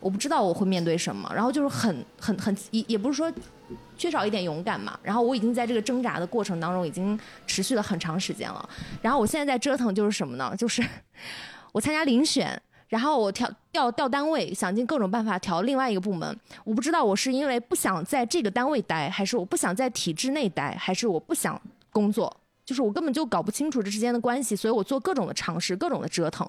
[0.00, 3.32] 我不知道我会面对什么，然后就是很很很也也不是说
[3.96, 8.68] 缺少一点勇敢嘛，然后我已经在这个挣扎的过程当中已经持续了很长时间了，
[9.02, 10.54] 然后我现在在折腾就是什么呢？
[10.56, 10.82] 就是
[11.72, 12.60] 我参加遴选。
[12.88, 16.38] 然后我调调调单位，想尽各种办法调另外一个部门。
[16.62, 22.32] 我不知道我是因为不想在这个单位待，还是我不想在体制内待，还是我不想工作，
[22.64, 26.48] 就是我根本就搞不清楚这之间的关系，所以我做各种的尝试，各种的折腾。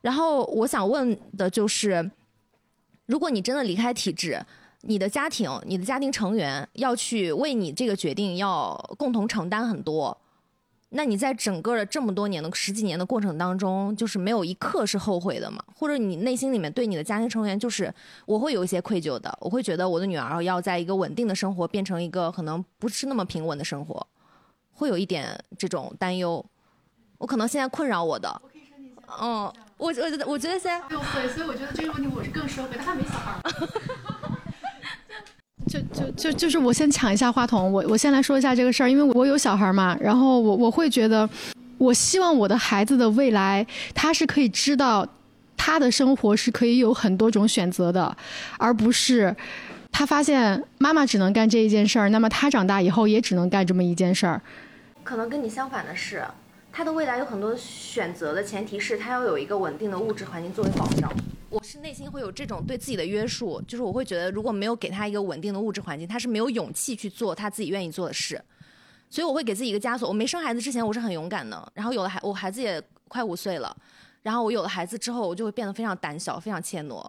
[0.00, 2.10] 然后我想问的就是，
[3.10, 4.40] 如果你真的离开体制，
[4.82, 10.16] 你的家庭、你的家庭成员要去为你这个决定要共同承担很多，
[10.90, 15.60] 那你在整个的这么多年的十几年的过程当中，就是没有一刻是后悔的吗？
[15.74, 17.92] 或者你内心里面对你的家庭成员，就是
[18.26, 24.06] 我会有一些愧疚的，我会觉得我的女儿要在一个稳定的生活变成一个可能不是那么平稳的生活，
[24.72, 26.46] 会有一点这种担忧。
[27.18, 28.40] 我可能现在困扰我的，
[29.20, 32.84] 嗯，我我觉得我觉得现在六岁，所以我觉得这个问题我是更适合回答。
[32.84, 33.40] 他没小孩。
[35.66, 41.28] 就就就就是我先抢一下话筒，我我先来说一下这个事儿，因为我有小孩嘛，然后我我会觉得，
[41.78, 43.64] 我希望我的孩子的未来，
[43.94, 45.06] 他是可以知道
[45.56, 48.16] 他的生活是可以有很多种选择的，
[48.58, 49.34] 而不是
[49.92, 54.42] 他发现妈妈只能干这一件事儿，那么他长大以后也只能干这么一件事儿。
[55.04, 56.24] 可能跟你相反的是，
[56.72, 61.12] 他的未来有很多选择的前提是他要有一个稳定的物质环境作为保障。
[61.48, 68.40] 我是内心会有这种对自己的约束，就是我会觉得，如果没有给他一个稳定的物质环境，他是没有勇气去做他自己愿意做的事。
[69.08, 70.08] 所以我会给自己一个枷锁。
[70.08, 73.76] 我没生孩子之前，我是很勇敢的，然后有了孩，我孩子也快五岁了，
[74.22, 77.04] 然后我有了孩子之后，我就会变得非常胆小，非常怯懦。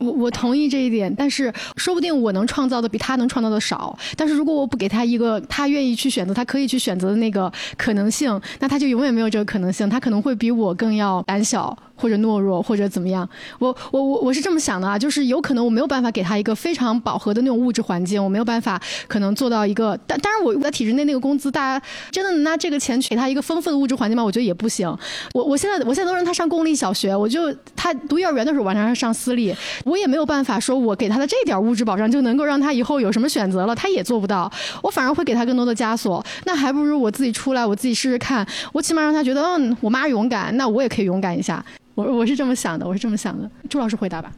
[0.00, 3.96] 我我同意这一点，但是说不定我能创造的比他能创造的少。
[4.16, 9.88] 但是如果我不给他一个他愿意去选择、他可以去选择的那个可能性，那他就永远没有这个可能性。
[9.88, 13.28] 他可能会比我更要胆小，或者懦弱，或者怎么样。
[13.58, 19.98] 我我我我是这么想的啊，就是有可能我没有办法给他一个非常饱和的那种物质环境，我没有办法可能做到一个。
[20.06, 24.24] 但当然我在体制内那个工资，大家真的拿这个钱去给他一个丰富的物质环境吗？
[24.24, 24.88] 我觉得也不行。
[25.34, 29.54] 我我现在我现在都让他上公立小学，我就他读幼儿园的时候晚上上私立。
[29.84, 34.50] 我也没有办法说，我给他的这点物质保障就能够让他以后有什么选择了，他也做不到。
[34.82, 36.24] 我反而会给他更多的枷锁。
[36.44, 38.46] 那还不如我自己出来，我自己试试看。
[38.72, 41.64] 我起码让他觉得，嗯，我妈勇敢，那我也可以勇敢一下。
[42.00, 43.50] 我我是这么想的，我是这么想的。
[43.68, 44.32] 朱老师回答吧。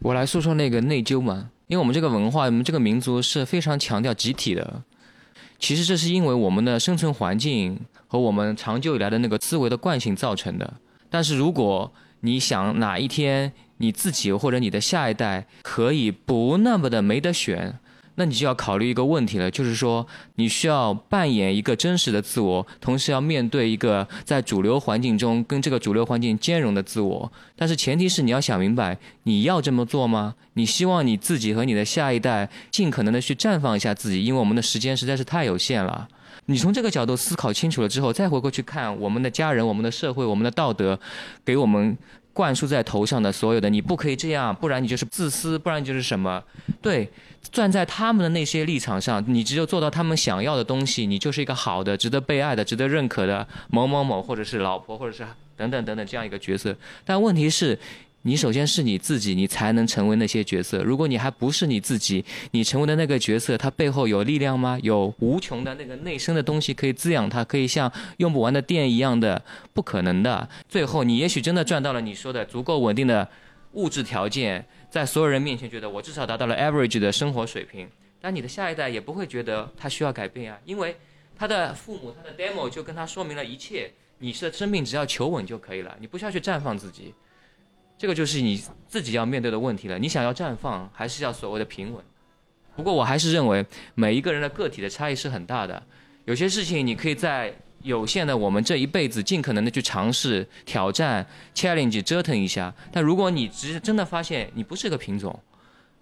[0.00, 4.82] 我来说说那个内疚嘛，因为我们这个文化，我们这个民族是非常强调集体的。
[5.58, 10.74] 其实这是因为我们的生存环境和我们长久以来的那个思维的惯性造成的。
[11.10, 17.78] 但是如果你想哪一天你自己或者你的下一代可以不那么的没得选，
[18.16, 27.32] 那你就要考虑一个问题了，就是说你需要扮演一个真实的自我，同时要面对一个在主流环境中跟这个主流环境兼容的自我。
[27.56, 30.34] 但是前提是你要想明白，你要这么做吗？
[30.54, 36.08] 你希望你自己和你的下一代尽可能的去绽放一下自己，因为我们的时间实在是太有限了。
[36.46, 40.98] 你从这个角度思考清楚了之后，再回过去看我们的家人、我们的社会、我们的道德，
[41.44, 41.96] 给我们
[42.34, 46.42] 灌输在头上的所有的，你不可以这样，不然你就是自私，不然就是什么？
[46.82, 47.08] 对，
[47.52, 55.24] 站在他们的那些立场上，你只有做到他们想要的东西，你就是一个好的、值得被爱的、值得认可的某某某，或者是老婆，或者是
[55.56, 56.76] 等等等等这样一个角色。
[57.04, 57.78] 但问题是，
[58.26, 60.82] 你首先是你自己，你才能成为那些角色。
[60.82, 64.78] 如果你还不是你自己，你成为的那个角色，它背后有力量吗？
[64.82, 70.48] 有无穷的那个内生的东西可以滋养它，可以像用不完的电一样的，不可能的。
[70.66, 73.28] 最后，你也许真的赚到了你说的足够稳定的
[73.72, 77.86] 物质条件，在所有人面前觉得我至少达到了 average 的生活水平。
[78.22, 80.96] 但你的下一代也不会觉得他需要改变啊，因为
[81.36, 83.90] 他的父母、他的 demo 就跟他说明了一切。
[84.20, 87.12] 你的生命只要求稳就可以了，你不需要去绽放自己。
[87.96, 89.98] 这个就是你自己要面对的问题了。
[89.98, 92.04] 你想要绽放，还是要所谓的平稳？
[92.76, 95.80] 不过我还是认为，每一个人的个体的差异是很大的。
[96.24, 102.74] 有些事情你可以在有限的我们这一辈子，尽可能的去尝试、挑战、challenge、折腾一下。
[102.90, 105.38] 但如果你只是真的发现你不是个品种，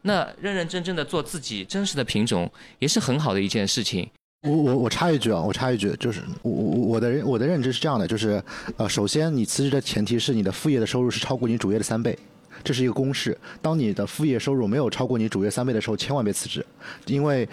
[0.03, 4.09] 那认认真真的做自己真实的品种，也是很好的一件事情。
[4.43, 8.43] 我我我插一句啊，我插一句，就是我我我的认我的认知是这样的，就是
[8.77, 12.19] 呃，首先你辞职的前提是你的副业的收入是超过你主业的三倍，
[12.65, 13.39] 这是一个公式。
[13.61, 16.67] 当你的副业收入没有超过你主业三倍的时候，千万别辞职，
[17.07, 17.49] 因为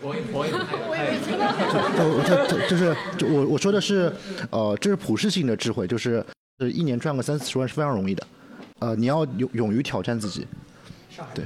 [0.00, 0.44] 我我
[2.26, 4.12] 就就就就是就我我说的是
[4.50, 6.24] 呃，这是普世性的智慧，就是
[6.58, 8.26] 是一年赚个三四十万是非常容易的，
[8.80, 10.44] 呃，你要勇勇于挑战自己，
[11.32, 11.44] 对。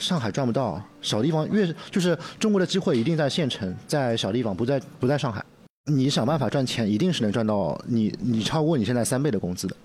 [0.00, 5.44] 上海赚不到，小地方越就是中国的机会一定在县城，在小地方，不在不在上海。
[5.92, 9.76] 你想办法赚钱，一定是能赚到你你超过你现在三倍的工资的。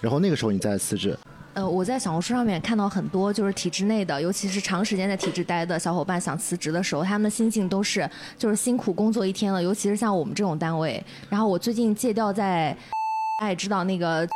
[0.00, 1.16] 然后那个时候你再辞职。
[1.54, 11.02] 呃，我在小红书上面看到很多就是体制内的，尤其是长时间在体制待的小伙伴想辞职的时候，他们的心境都是就是辛苦工作一天了，尤其是像我们这种单位。
[11.30, 12.76] 然后我最近借调在，
[13.38, 14.26] 大家也知道那个。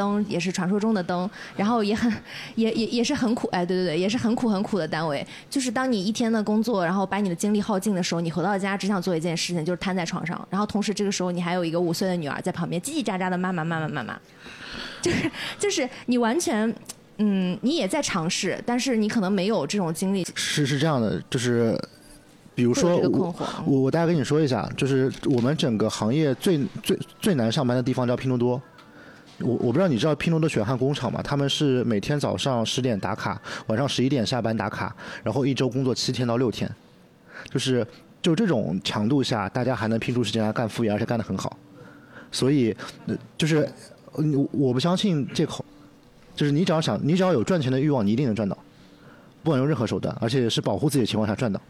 [0.00, 2.10] 灯也是传说中的灯，然后也很，
[2.54, 5.26] 也也也是很苦，哎，对对对，也是很苦很苦的单位。
[5.50, 10.48] 就是当你一天的工作，然后把你的精力耗尽的时候，你回到家只想做一件事情，就是瘫在床上。
[10.48, 14.18] 然后同时这个时候你还有一个五岁的女儿在旁边叽叽喳喳的妈妈妈妈妈妈，
[15.02, 16.74] 就是就是你完全，
[17.18, 20.26] 嗯，你也在尝试，但是你可能没有这种经历。
[20.34, 21.78] 是是这样的，就是
[22.54, 23.34] 比如说我
[23.66, 28.62] 我我大概跟你说一下，就是我们整个行业最最最难上班的地方叫拼多多。
[29.42, 31.20] 我我不知道你知道拼多多血汗工厂吗？
[31.22, 36.70] 他们是每天早上十点打卡，晚上十一点下班打卡，然后一周工作七天到六天，
[37.50, 37.86] 就是
[38.20, 41.56] 就这种强度下，大家还能拼出时间来干副业，而且干得很好。
[42.30, 42.76] 所以，
[43.36, 43.68] 就是
[44.52, 45.64] 我不相信借口，
[46.36, 48.56] 就是你只要想，你只要有赚钱的欲望，你一定能赚到，
[49.42, 51.60] 不管用任何手段，而且是保护自己的情况下赚到。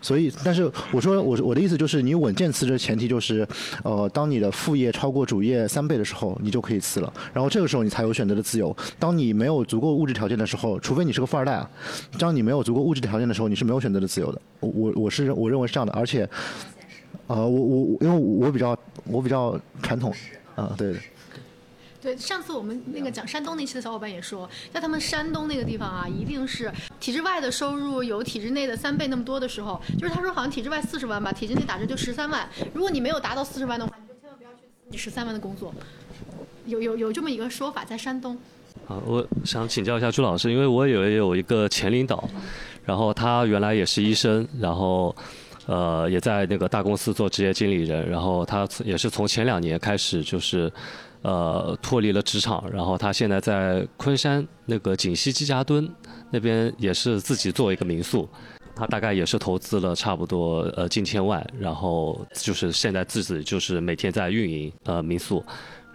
[0.00, 3.46] 所以，但是我说，我我的意思就是，你稳健辞职的前提就是，
[3.82, 7.12] 呃，当你的副业超过主业三倍的时候，你就可以辞了。
[7.32, 8.74] 然后这个时候你才有选择的自由。
[8.98, 11.68] 当你没有足够物质条件的时候，除非你是个富二代啊，
[12.18, 14.40] 当你没有足够物质条件的时候，你是没有选择的自由的。
[14.60, 16.28] 我我我是我认为是这样的，而且，
[17.26, 20.12] 呃，我我因为我比较我比较传统，
[20.54, 21.00] 啊，对对。
[22.00, 32.48] 对，上次我们那个讲山东那期的小伙伴也说，在他们山东那个地方啊，一定是体制外的收入有体制内的三倍那么多的时候，就是他说好像体制外四十万吧，体制内打折就十三万。
[32.72, 34.58] 如果你没有达到四十万的话，你就千万不要去
[34.88, 35.74] 你十三万的工作。
[36.66, 38.38] 有有有这么一个说法，在山东。
[38.86, 42.28] 啊，我想请教一下朱老师，因为我也有一个前领导，
[42.84, 45.12] 然后他原来也是医生，然后
[45.66, 50.72] 呃也在那个大公司做职业经理人，然后他也是从前两年开始就是。
[51.22, 55.88] 呃，脱离了职场，然后他现在在昆山那个锦溪季家墩
[56.30, 58.28] 那边也是自己做一个民宿，
[58.74, 65.44] 他大概也是投资了差不多呃近千万，然后就是现在自己就是每天在运营呃民宿，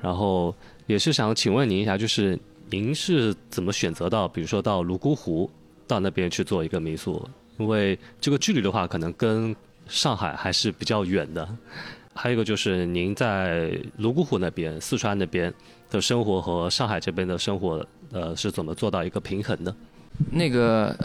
[0.02, 0.54] 然后
[0.88, 2.38] 也是想请问您一下，就是
[2.70, 5.50] 您是怎么选择到比如说到泸沽湖
[5.88, 7.26] 到那边去做一个民宿？
[7.58, 9.56] 因为这个距离的话，可能跟
[9.88, 11.48] 上海还是比较远的。
[12.16, 15.54] 还有一个就是您在泸沽湖那边、四川那边
[15.90, 19.76] 的生活和上海这边的生活，呃，是怎么做到一个平衡的？
[20.32, 20.96] 那个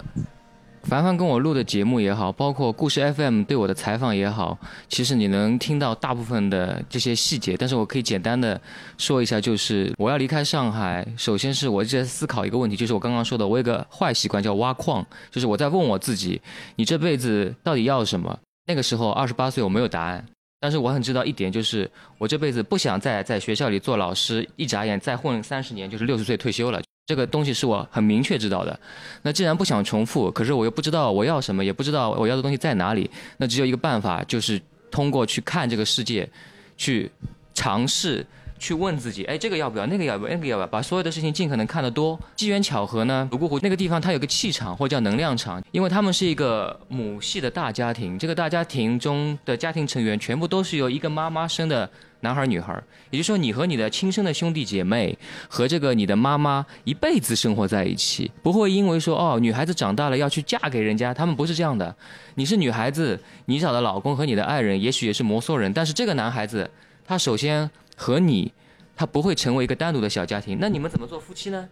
[0.82, 4.56] 凡凡跟我录的节目也好，包括故事 FM 对我的采访也好，
[4.88, 7.56] 其实你能听到大部分的这些细节。
[7.56, 8.60] 但是我可以简单的
[8.96, 16.40] 说一下，就是我要离开上海，首先是我一直在思考一个问题，就是我刚刚说的，我有个坏习惯叫挖矿，就是我在问我自己，
[16.76, 18.38] 你这辈子到底要什么？
[18.66, 20.24] 那个时候二十八岁，我没有答案。
[20.60, 26.80] 但是我很知道一点，就是我这辈子不想再在学校里做老师，一眨眼再混三十年，就是六十岁退休了。
[27.06, 28.78] 这个东西是我很明确知道的。
[29.22, 36.28] 那既然不想重复，可是我又不知道我要什么，也不知道我要的东西在哪里，那只有一个办法，就是通过去看这个世界，
[36.76, 37.10] 去
[37.54, 38.26] 尝试
[38.58, 42.18] 去问自己，哎，这个要不要，那个要不要，那个要不要，把所有的事情尽可能看得多。
[42.36, 51.88] 机缘巧合呢，泸沽湖那个地方它有个气场或叫能量场，因为他们是一个母系的大家庭，这个大家庭中的家庭成员全部都是由一个妈妈生的
[52.20, 52.74] 男孩女孩，
[53.10, 55.16] 也就是说你和你的亲生的兄弟姐妹
[55.48, 61.94] 和这个你的妈妈一辈子生活在一起，不会因为说哦女孩子长大了要去嫁给人家，他们不是这样的。
[62.34, 66.68] 你是女孩子，你找的老公和你的爱人也许也是摩梭人，但是这个男孩子
[67.04, 67.70] 他首先。
[67.98, 68.52] 和你，
[68.96, 70.56] 他不会成为一个单独的小家庭。
[70.60, 71.68] 那你们怎么做夫妻呢？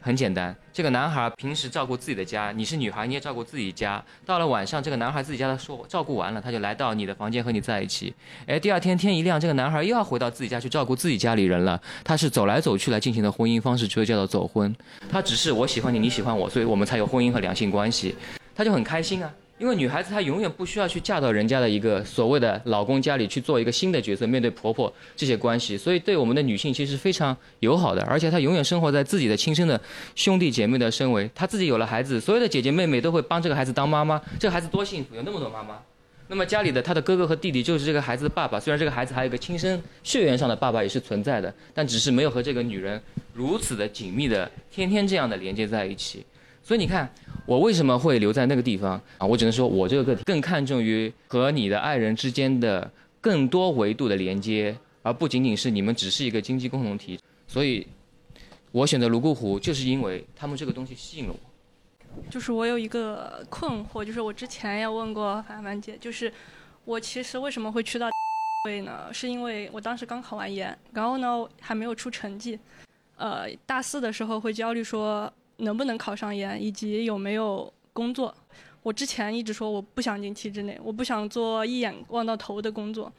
[0.00, 4.04] 很简单，这个男孩平时照顾自己的家，你是女孩，你也照顾自己家。
[4.26, 8.12] 到了晚上，这个男孩自己家的说照顾完了，他就来到你的房间和你在一起。
[8.46, 11.80] 哎，第二天天一亮，这个男孩又要回到自己家去照顾自己家里人了。
[12.02, 14.74] 他是走来走去来进行的婚姻方式，就叫做走婚。
[15.08, 18.16] 他只是我喜欢你，你喜欢我，所以我们才有婚姻和两性关系。
[18.56, 19.32] 他就很开心啊。
[19.62, 29.80] 因为女孩子她永远不需要去嫁到人家的一个所谓的老公家里去做一个新的角色，面对婆婆这些关系，所以对我们的女性其实非常友好的，而且她永远生活在自己的亲生的
[30.16, 35.78] 兄弟姐妹的身围，她自己有了孩子，所有的姐姐妹妹都会帮这个孩子当妈妈，这个孩子多幸福，有那么多妈妈。
[36.26, 43.00] 那么家里的她的哥哥和弟弟就是这个孩子的爸爸，虽然这个孩子还有一个亲生血缘上的爸爸也是存在的，但只是没有和这个女人
[43.32, 46.26] 如此的紧密的天天这样的连接在一起。
[46.64, 47.12] 所以你看，
[47.44, 49.26] 我为什么会留在那个地方啊？
[49.26, 52.88] 我只能说，我这个个体更看重于和你的爱人之间的
[53.20, 57.18] 更多维度的连接，而不仅仅是你们只是一个经济共同体。
[57.48, 57.84] 所以，
[58.70, 61.38] 我选择泸沽湖，就是因为他们这个东西吸引了我。
[62.30, 66.32] 就是我有一个困惑，就是我之前也问过凡凡姐，就是
[66.84, 68.08] 我其实为什么会去到
[68.66, 69.12] 位 呢？
[69.12, 72.56] 是因为我当时刚考完研，然后呢还没有出成绩，
[73.16, 75.30] 呃，大四的时候会焦虑说。
[75.62, 78.34] 能不能考上研，以及有没有工作？
[78.82, 83.10] 我之前一直说我不想进体制内，我不想做一眼望到头的工作。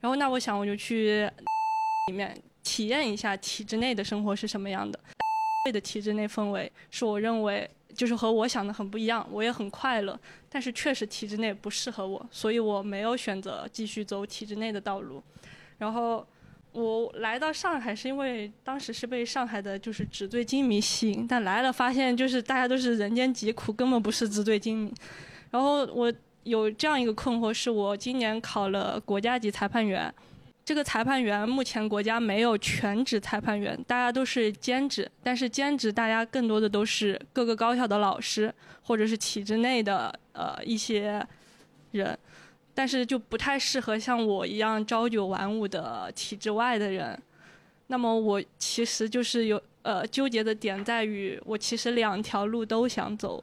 [0.00, 1.30] 然后那我想我就去
[2.08, 4.98] 里面体验一下体制内的生活是什么样的。
[5.72, 10.18] 的体制内氛围是我认为就是和我想的很不一样，我也很快乐。
[10.48, 15.22] 但是确实体制内不适合我，所以我没有选择继续走体制内的道路。
[15.78, 16.26] 然后。
[16.74, 24.92] 我来到上海是因为当时是被上海的就是纸醉金迷吸引，但来了发现就是大家都是人间疾苦，根本不是纸醉金迷。
[25.52, 26.12] 然后我
[26.42, 30.12] 有这样一个困惑，是我今年考了国家级裁判员，
[30.64, 38.52] 这个裁判员目前国家没有全职裁判员，大家都是兼职，但是兼职大家更多的都是各个高校的老师
[38.82, 41.24] 或者是体制内的呃一些
[41.92, 42.18] 人。
[42.74, 47.16] 但是就不太适合像我一样朝九晚五的体制外的人。
[47.86, 53.42] 那么我其实就是有呃纠结的点在于，我其实两条路都想走，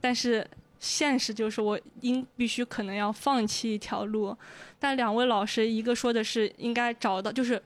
[0.00, 0.46] 但是
[0.78, 4.34] 现实就是我应必须可能要放弃一条路。
[4.78, 7.60] 但两位老师一个说的是应该找到，就是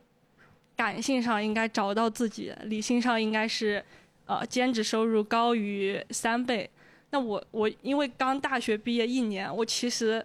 [0.74, 3.84] 感性上应该找到自己，理性上应该是
[4.26, 6.68] 呃兼职收入高于三倍。
[7.10, 10.24] 那我我因为刚大学毕业一年，我其实。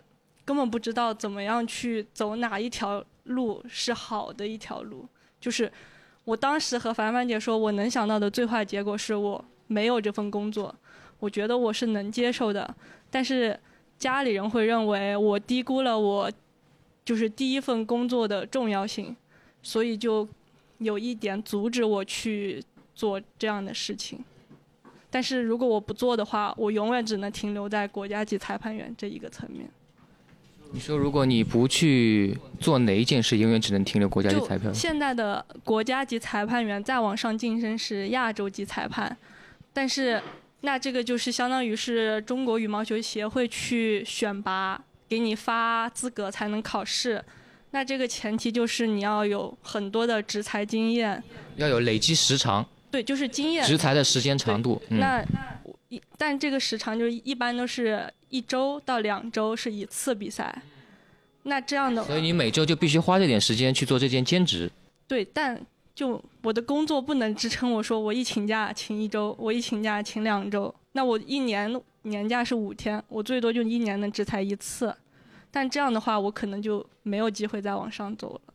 [0.50, 5.08] 根本不知道怎么样去走哪一条路是好的一条路，
[5.39, 5.72] 就是
[6.24, 10.74] 我当时和凡凡姐说，我能想到的最坏结果是我没有这份工作，
[11.20, 12.76] 我觉得我是能接受的，
[13.12, 13.60] 但是
[14.00, 16.32] 家里人会认为我低估了我
[17.06, 19.16] 就是第一份工作的重要性，
[19.62, 20.28] 所以就
[20.80, 22.60] 有一点阻止我去
[22.95, 24.20] 做这样的事情。
[25.12, 29.70] 但是如果我不做的话，我永远只能停留在国家级裁判员这一个层面。
[30.72, 34.74] 你说，如果你不去做哪一件事，永远只能停留国家级裁判。
[34.74, 39.17] 现在的国家级裁判员再往上晋升是亚洲级裁判，
[39.74, 40.22] 但是
[40.61, 47.24] 那这个就是相当于是中国羽毛球协会去选拔，给你发资格才能考试。
[47.72, 51.24] 那这个前提就是你要有很多的执裁经验，
[51.55, 52.65] 要有累积时长。
[52.92, 53.66] 对，就是经验。
[53.66, 54.82] 执裁的时间长度。
[54.90, 55.26] 那
[55.90, 58.12] 一但这个时长就是一般都是。
[58.32, 60.62] 一周到两周是一次比赛，
[61.42, 64.72] 那这样的，所以你每周就必须花这点时间去做这件兼职。
[65.08, 65.60] 对，但
[65.96, 74.96] 就我的工作不能支撑我说我一请假请一周，我一请假请两周，那我一年年假是五天，我最多就一年能只裁一次，
[75.50, 78.49] 但这样的话我可能就没有机会再往上走了。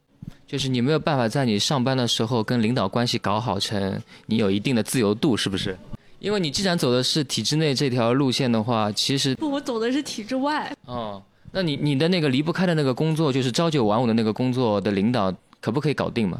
[0.47, 5.77] 就是你没有办法在你上班的时候跟领导关系搞好，成你有一定的自由度，是不是？
[6.21, 10.75] 因为你既然走的是体制内这条路线的话，其实不，我走的是体制外。
[10.87, 11.23] 哦，
[11.53, 16.39] 那你你的那个离不开的那个工作，就是朝九晚五的那个工作的领导，可不可以搞定嘛？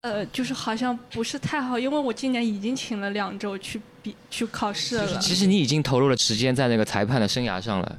[0.00, 5.18] 呃，就是好像不是太好，因为我今年已经请了两周去比去考试了。
[5.18, 7.98] 其实你已经投入了时间在那个裁判的生涯上了，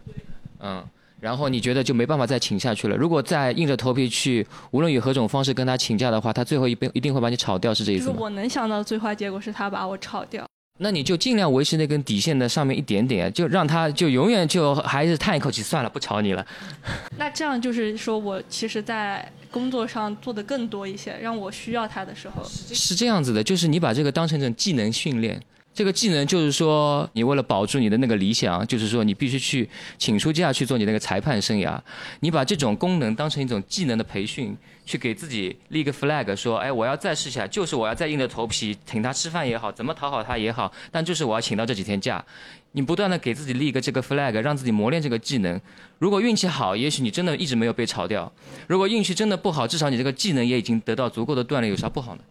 [0.59, 0.83] 嗯。
[1.25, 2.95] 然后你觉得就没办法再请下去了。
[2.95, 8.11] 如果再硬着头皮去，无论以何种方式跟他请假的话，他最后一定一定会把你炒掉，是这意思吗？
[8.11, 10.45] 就是我能想到的最坏结果是他把我炒掉。
[10.77, 16.45] 那你就尽量维持那根底线的上面一点点，就让他就永远就还是叹一口气，算了，不炒你了。
[17.17, 22.43] 那这样就是说我其实，在工作上做的更多一些，让我需要他的时候。
[22.45, 25.41] 是这样子的，就是你把这个当成一种技能训练。
[25.75, 31.77] 这个技能就是说，你为了保住你的那个理想，就是说你必须去请出假去做你那个裁判生涯。
[32.21, 34.55] 你把这种功能当成一种技能的培训，
[34.85, 42.23] 去给自己立个 flag，说，哎，我要再试一下，就是我要再硬着头皮请他吃饭也好，怎么讨好他也好，但就是我要请到这几天假。
[42.71, 45.59] 你不断的给自己立一个这个 flag，让自己磨练这个技能。
[45.99, 48.31] 如果运气好，也许你真的一直没有被炒掉；
[48.67, 52.21] 如果运气真的不好，至少你这个技能也已经得到足够的锻炼，有啥不好呢？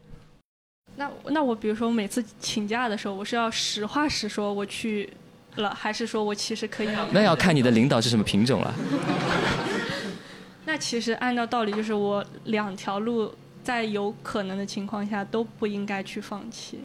[0.96, 5.12] 那那我比如说每次请假的时候，我是要实话实说我去
[5.56, 6.88] 了，还是说我其实可以？
[7.10, 8.72] 那要看你的领导是什么品种了。
[10.64, 13.32] 那其实按照道理就是我两条路
[13.62, 16.78] 在有可能的情况下都不应该去放弃。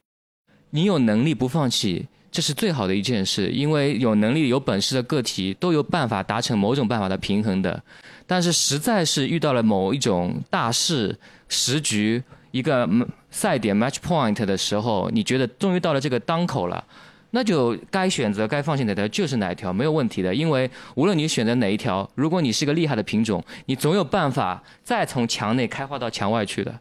[0.70, 7.80] 你有能力不放弃，这是最好的一件事，因为有能力、有本事的个体都有办法达成某种办法的平衡的。
[8.26, 11.16] 但是实在是遇到了某一种大事、
[11.48, 12.20] 时局。
[12.50, 12.88] 一个
[13.30, 16.84] 赛点 match point 的时候，你觉得终于到了这个当口了，
[17.30, 20.34] 那就该选择该放弃哪条就是哪一条，没有问题的。
[20.34, 26.78] 因为无论你选择哪一条，如果你是个厉害的品种，你总有办法再从墙内开花到墙外去的。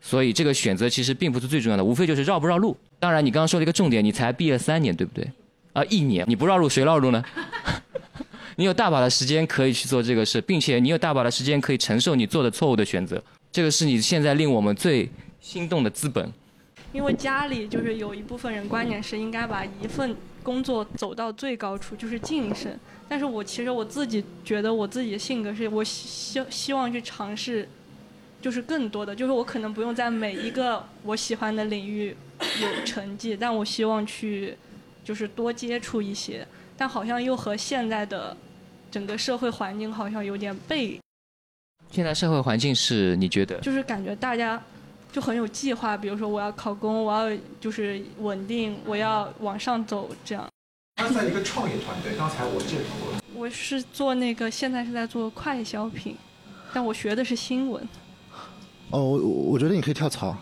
[0.00, 2.76] 所以这个选择其实并不是最重要的，无非就是绕不绕路。
[2.98, 5.28] 当然，你刚刚说了一个重点，你才毕业三年，对不对？
[5.72, 7.24] 啊，一年你不绕路，谁绕路呢？
[8.56, 13.22] 你有大把的时间可以去做这个事，并且你有大把的时间可以承受你做的错误的选择。
[13.56, 15.08] 这个是你现在令我们最
[15.40, 16.30] 心动的资本，
[16.92, 22.78] 因为家里就是有一部分人观念是应该把一份工作走到最高处，就是晋升。
[23.08, 27.66] 但是我其实我自己觉得我自己的性格是我希希望去尝试，
[28.42, 32.14] 就是更多的，就是我可能不用在每一个我喜欢的领域
[32.60, 34.54] 有成绩，但我希望去
[35.02, 36.46] 就是多接触一些，
[36.76, 38.36] 但好像又和现在的
[38.90, 41.00] 整个社会环境好像有点背。
[41.90, 43.58] 现在社会环境是你觉得？
[43.60, 44.62] 就是感觉大家
[45.12, 50.46] 就很有计划，比如说我要考公，我要就是稳定，我要往上走，这样。
[50.96, 53.12] 他在一个创业团队，刚才我介绍过。
[53.34, 56.16] 我是做那个，现在是在做快消品，
[56.72, 57.86] 但我学的是新闻。
[58.90, 60.36] 哦，我我觉得你可以跳槽。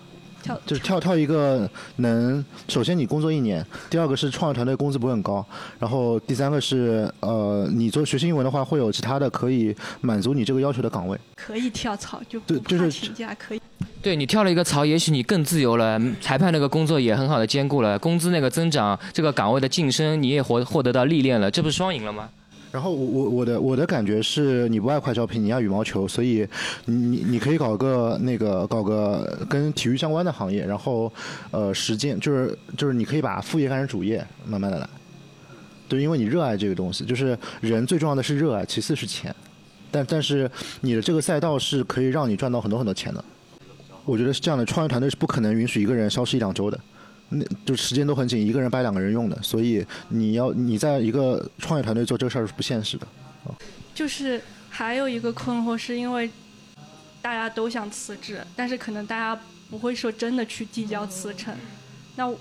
[0.67, 5.45] 就是跳跳一个能，首先你工作一年，第二个是创业团队工资不会很高，
[5.79, 11.19] 然后第三个是呃，你做学习英文的话会有其他的可以满足你这个要求的岗位。
[11.37, 13.61] 可以跳槽就对，就是请假可以。
[14.03, 22.29] 对你跳了一个槽，也许你更自由了，裁判那个工作也很好的兼顾了，工资那个增长，这个岗位的晋升你也获获得到历练了，这不是双赢了吗？
[22.75, 26.45] 然后我我我的我的感觉是你不爱快招聘，你爱羽毛球，所以
[26.87, 31.11] 你你你可以搞个那个搞个跟体育相关的行业，然后
[31.53, 34.89] 呃实践就是就是你可以把副业干成主业，慢慢的来。
[35.87, 39.33] 对，因为你热爱这个东西，就是人最重要的是热爱，其次是钱。
[39.93, 40.51] 但但是
[40.81, 43.25] 你的这个赛道是可以让你赚到很多很多钱的。
[44.05, 46.81] 我觉得是这样的，创业团队是不可能允许一个人消失一两周的。
[47.35, 53.07] 那就时间都很紧，一个人掰两个人用的，所以你要你在一个创业团队做这个事儿是不现实的。
[53.95, 56.31] 就是还有一个困惑，是因为
[57.21, 61.55] 大家都想辞职，但是可能大家不会说真的去递交辞呈。
[62.17, 62.33] 那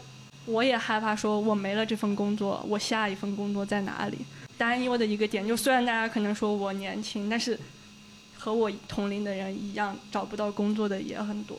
[0.45, 4.17] 我也害怕说，我没了这份工作，我下一份工作在哪里？
[4.57, 7.57] 担忧的一个点，就虽然大家可能说我年轻，但是
[8.37, 11.57] 和我同龄的人一样，找不到工作的也很多。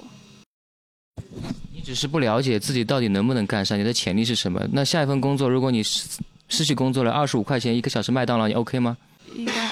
[1.85, 4.61] 只是不了解自己到底能不能干上，你的潜力是什么？
[4.73, 6.09] 那下一份工作，如果你失
[6.49, 8.97] 失去工作了，二十五块钱一个小时麦当劳，你 OK 吗？
[9.35, 9.71] 应该，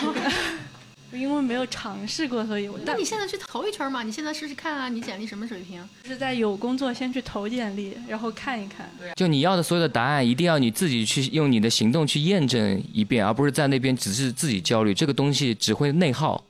[1.16, 2.78] 因为没有尝试过，所以我。
[2.84, 4.02] 那你现在去投一圈嘛？
[4.02, 4.88] 你现在试试看啊！
[4.88, 5.82] 你简历什么水平？
[6.02, 8.90] 就是在有工作先去投简历，然后看一看。
[9.16, 14.92] 就你要的所有的答案，一定要你自己去用你的行动去验证一遍，而不是在那边只是自己焦虑。
[14.92, 16.42] 这个东西只会内耗。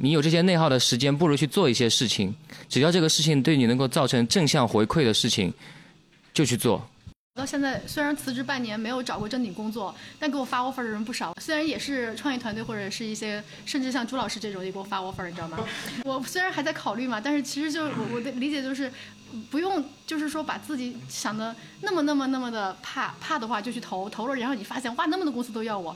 [0.00, 2.32] 你有这些内耗的时间，不如去做一些事情。
[2.68, 5.52] 只要这个事情对你能够造成正向回馈的事情，
[6.32, 6.88] 就去做。
[7.34, 11.34] 到现在虽然辞职半年没有找过正经工作，但给我发 offer 的人不少。
[11.40, 15.58] 虽然也是创业团队或者是一些，甚至像朱老师这种也给我发 offer，你知道吗？
[16.04, 18.92] 我虽然还在考虑嘛，但是其实就我的理解就是，
[19.50, 25.94] 不用就是说把自己想的那么那么那么的怕怕的话就去投投了，然后你发现哇那么多公司都要我。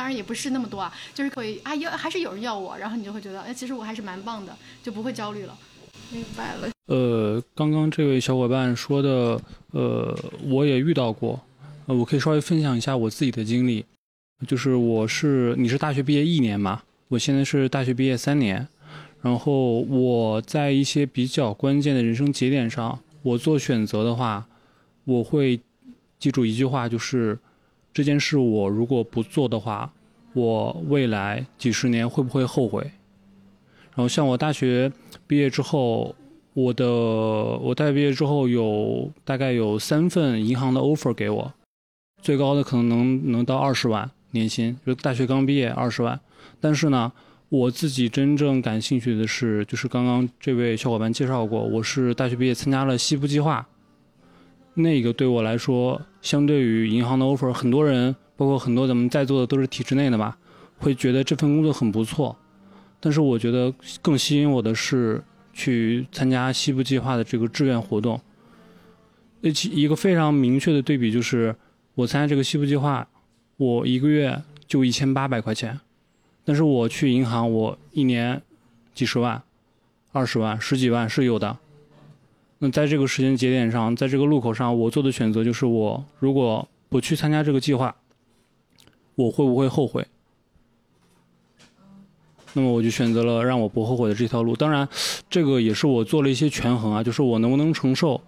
[0.00, 5.54] 当然也不是那么多啊，就是可以啊，要还是有人要我，然后你就会觉得，哎，其实我还是蛮棒的，就不会焦虑了。
[6.10, 6.70] 明白了。
[6.86, 9.38] 呃，刚刚这位小伙伴说的，
[9.72, 11.38] 呃，我也遇到过，
[11.84, 13.84] 呃，我可以稍微分享一下我自己的经历。
[14.46, 18.66] 就是我是你是大学毕业一年嘛，我现在是大学毕业三年，
[19.20, 24.46] 然后我在一些比较关键的人生节点上，我做选择的话，
[25.04, 25.60] 我会
[26.18, 27.38] 记住一句话，就是
[27.92, 29.92] 这件事我如果不做的话，
[30.32, 32.82] 我未来几十年会不会后悔？
[33.94, 34.92] 然后像我大学
[35.26, 36.14] 毕业之后，
[36.54, 41.52] 我的我大学毕业之后有大概有三份银行的 offer 给我，
[42.22, 46.18] 最高的可能能能到二十万年薪，就大学刚毕业二十万。
[46.60, 47.12] 但是呢，
[47.48, 53.66] 我自己真正感兴趣的是，就是刚刚这位小伙伴介绍过，我是大学毕业参加了西部计划，
[54.74, 60.38] 那个对我来说，相对于银行的 offer，很多人包括很多咱们在座的都是体制内的吧，
[60.78, 62.36] 会觉得这份工作很不错。
[63.00, 68.20] 但是我觉得更吸引我的是去参加西部计划的这个志愿活动。
[69.42, 71.56] 呃，其一个非常明确的对比就是，
[71.94, 73.08] 我参加这个西部计划，
[73.56, 75.80] 我一个月就一千八百块钱，
[76.44, 78.42] 但是我去银行，我一年
[78.94, 79.42] 几十万、
[80.12, 81.56] 二十万、十几万是有的。
[82.62, 87.96] 那在这个时间节点上，在这个路口上，我做的选择就是，我如果不去参加这个计划，
[89.14, 90.06] 我会不会后悔？
[92.52, 94.54] 那么我就选择了让我不后悔的这条路。
[94.54, 94.86] 当然，
[95.30, 98.20] 这个也是我做了一些权衡啊，就是我能不能承受，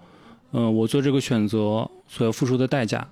[0.53, 3.07] 嗯、我做这个选择所要付出的代价。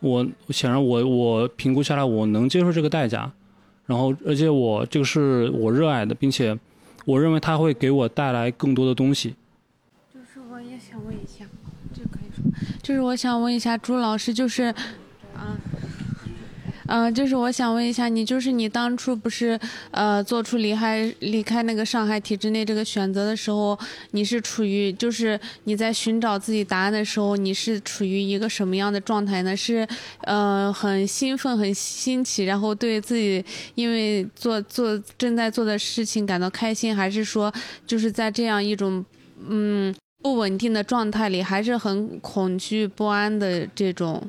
[0.00, 3.32] 我显然我我评估下来，我能接受这个代价，
[3.86, 6.58] 然后而且我这个是我热爱的，并且
[7.06, 9.34] 我认为它会给我带来更多的东西。
[10.12, 11.46] 就是我也想问一下，
[11.94, 12.44] 这个可以说，
[12.86, 14.72] 就是我想问一下朱老师，就是，
[15.34, 15.58] 啊、
[16.86, 19.58] 嗯、就是我想问一下你，就是你当初不是
[19.90, 23.76] 呃做出离开离开那个上海体制内这个选择的时候，
[24.12, 29.56] 你是处于就是你在寻找自己答案的时候，你是处于一个什么样的状态呢？
[29.56, 29.84] 是
[30.20, 37.52] 呃很兴奋、很新奇，然后对自己因为做做正在做的事情感到开心，还是说
[37.84, 39.04] 就是在这样一种
[39.48, 39.92] 嗯
[40.26, 44.20] 不稳定的状态里，还是很恐惧不安的这种？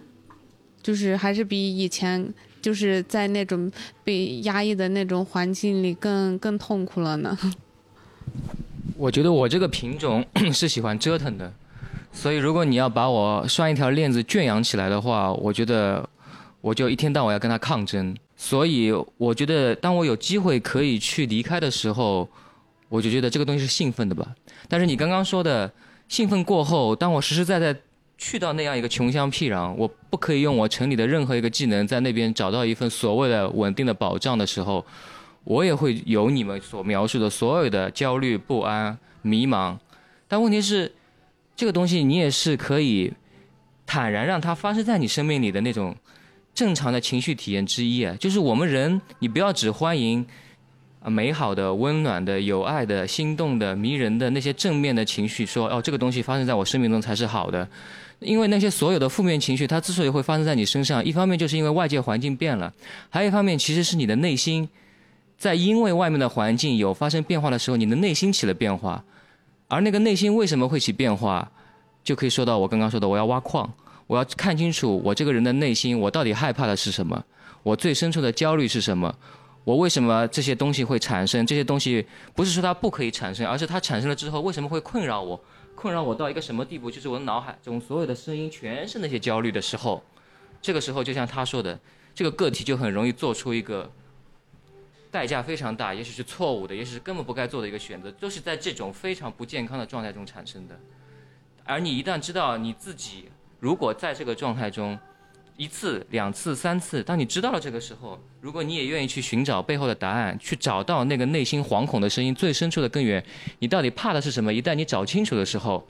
[0.84, 2.32] 就是还是比以前
[2.62, 3.70] 就是在那种
[4.04, 7.36] 被压抑的那种环境里更更痛苦了呢。
[8.96, 10.24] 我觉得我这个品种
[10.54, 11.52] 是喜欢折腾的，
[12.14, 16.08] 所以如果你要把我拴一条链子圈养起来的话，我觉得
[16.62, 18.16] 我就一天到晚要跟他抗争。
[18.36, 22.30] 所以我觉得，当我有机会可以去离开的时候，
[22.88, 24.36] 我就觉得这个东西是兴奋的吧。
[24.70, 25.72] 但是你刚刚说的
[26.08, 27.76] 兴奋过后，当我实实在在
[28.18, 34.86] 去到那样一个穷乡僻壤，我不可以用我城里的任何一个技能在那边找到一份所谓的稳定的保障的时候，
[35.44, 39.78] 我也会有你们所描述的所有的焦虑、不安、迷茫。
[40.28, 40.92] 但问题是，
[41.56, 43.14] 这个东西你也是可以
[43.86, 45.96] 坦然让它发生在你生命里的那种
[46.54, 48.16] 正常的情绪体验之一啊。
[48.20, 50.26] 就是我们人，你不要只欢迎
[51.10, 57.68] 美好的、温暖的、有爱的、心动的、迷人的那些正面的情绪，说哦，这个东西发生在我生命中才是好的。
[58.20, 62.74] 因为那些所有的负面情绪，它之所以会发生在你身上，一方面就是因为外界环境变了，
[63.10, 64.68] 还有一方面其实是你的内心，
[65.38, 69.04] 在因为外面的环境有发生变化的时候，你的内心起了变化，
[69.68, 71.52] 而那个内心为什么会起变化，
[72.04, 73.72] 就可以说到我刚刚说的，我要挖矿，
[74.08, 77.24] 我要看清楚我这个人的内心，我到底害怕的是什么，
[77.62, 79.14] 我最深处的焦虑是什么，
[79.68, 81.46] 我为什么这些东西会产生？
[81.46, 85.38] 这些东西不是说它不可以产生，而是它产生了之后为什么会困扰我？
[85.76, 86.90] 困扰我到一个什么地步？
[86.90, 90.02] 就是我的脑海中所有的声音全是那些焦虑的时候，
[90.62, 91.78] 这个时候就像他说的，
[92.16, 93.92] 这个个体就很容易做出一个
[95.12, 100.80] 代价非常大，也许是错误的，也许是根本不该做的一个选择，都是在这种非常不健康的状态中产生的。
[101.66, 103.26] 而你一旦知道你自己
[103.60, 104.98] 如果在这个状态中，
[105.58, 113.24] 一次、两次、三次，当你知道了这个时候，如果你也愿意去寻找背后的答案，去找到那个内心惶恐的声音最深处的根源，
[113.58, 114.54] 你到底怕的是什么？
[114.54, 115.84] 一旦你找清楚的时候，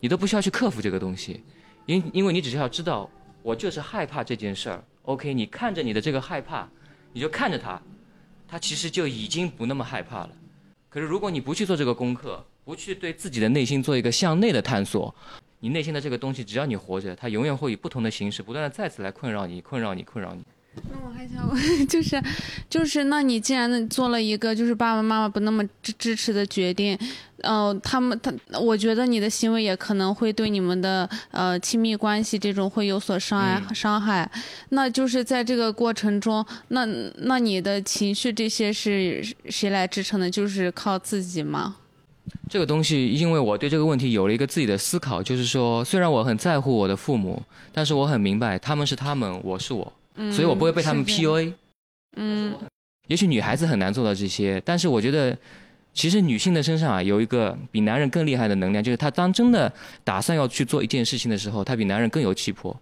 [0.00, 1.40] 你都不需要去克服这个东西，
[1.86, 3.08] 因因为你只需要知道，
[3.44, 4.82] 我就是害怕这件事儿。
[5.02, 6.68] OK，你看着你的这个害怕，
[7.12, 7.80] 你就看着它，
[8.48, 10.30] 它其实就已经不那么害怕了。
[10.88, 15.14] 可是如果你不去做这个功课，不去对自己的内心做一个向内的探索，
[15.62, 20.42] 你内心的这个东西，只要你活着，它永远会以不同的形式，不断的再次来困扰你，困扰你，困扰你。
[20.90, 21.56] 那我还想问，
[21.86, 22.20] 就是
[22.68, 26.98] 就是，那你既然做了一个就是爸爸妈妈不那么支支持的决定，
[27.42, 34.28] 呃，他们他，我觉得你的行为也可能会对你们的呃亲密关系这种会有所伤害、伤害。
[34.70, 36.84] 那就是在这个过程中，那
[37.18, 40.28] 那你的情绪这些是谁来支撑的？
[40.28, 41.76] 就是靠自己吗？
[42.48, 47.42] 这个东西，因为我对这个问题有了一个自己的思考，就是说，虽然我很在乎我的父母，
[47.72, 51.52] 但是我很明白他们是他们，我是我，嗯所以我不会被他们 PUA。
[52.16, 52.54] 嗯
[53.08, 55.36] 也许女孩子很难做到这些，但是我觉得，
[55.92, 59.70] 其实女性的身上啊有一个比男人更厉害的能量，就是她当真的
[60.04, 62.74] 打算要去做一件事情的时候，她比男人更有气魄。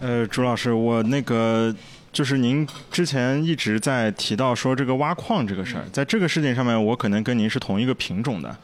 [0.00, 1.74] 呃，朱老师，我那个
[2.16, 8.56] 就是您之前一直在提到说这个挖矿这个事儿，在这个事情上面，我可能跟您是同一个品种的。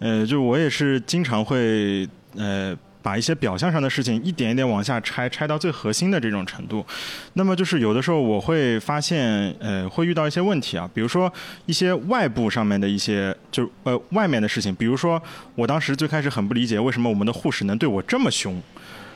[0.00, 6.84] 呃，就我也是经常会呃把一些表象上的事情一点一点往下拆，拆到最核心的这种程度。
[7.32, 11.32] 那么就是有的时候我会发现，呃，会遇到一些问题啊，比如说
[11.64, 15.22] 一些外部上面的一些，就呃外面的事情，比如说
[15.54, 18.60] 我当时最开始很不理解为什么我们的护士能对我这么凶。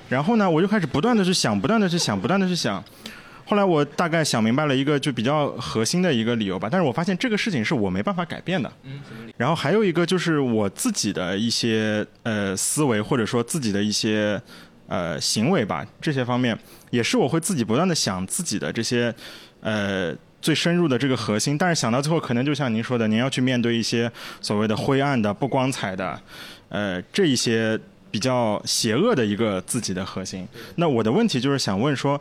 [0.09, 2.83] 然后呢，我就开始不断的去想，不断的去想，不断的去想。
[3.45, 8.73] 后来我大概想明白了一个就比较核心的一个理由吧，但是我发现这个事情是我没办法改变的。
[9.37, 14.41] 然后还有一个就是我自己的一些呃思维，或者说自己的一些
[14.87, 16.59] 呃行为吧，这些方面
[16.91, 19.15] 也是我会自己不断的想自己的这些
[19.61, 26.21] 呃最深入的这个核心，但是想到最后，可能就像您说的，您要去面对一些所谓的灰暗的、不光彩的，
[26.69, 27.79] 呃这一些
[28.11, 30.47] 比较邪恶的一个自己的核心。
[30.77, 32.21] 那我的问题就是想问说，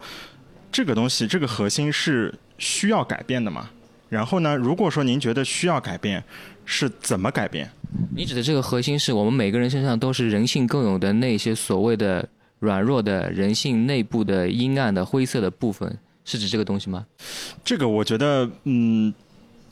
[0.74, 3.70] 这个东西这个核心是需要改变的吗？
[4.10, 6.24] 然后呢，如果说您觉得需要改变，
[6.66, 7.70] 是怎么改变？
[8.16, 15.96] 你指的这个核心是我们每个人身上都是人性共有的那些所谓的软弱的人性内部的阴暗的灰色的部分，
[16.26, 17.06] 是指这个东西吗？
[17.64, 19.14] 这个我觉得，嗯，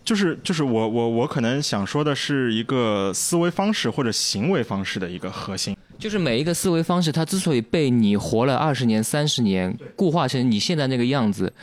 [0.06, 5.76] 就是就是我我我可能想说的是一个思维方式或者行为方式的一个核心。
[6.02, 11.54] 就是每一个思维方式，它之所以被你活了二十年、三十年，固化成你现在那个样子，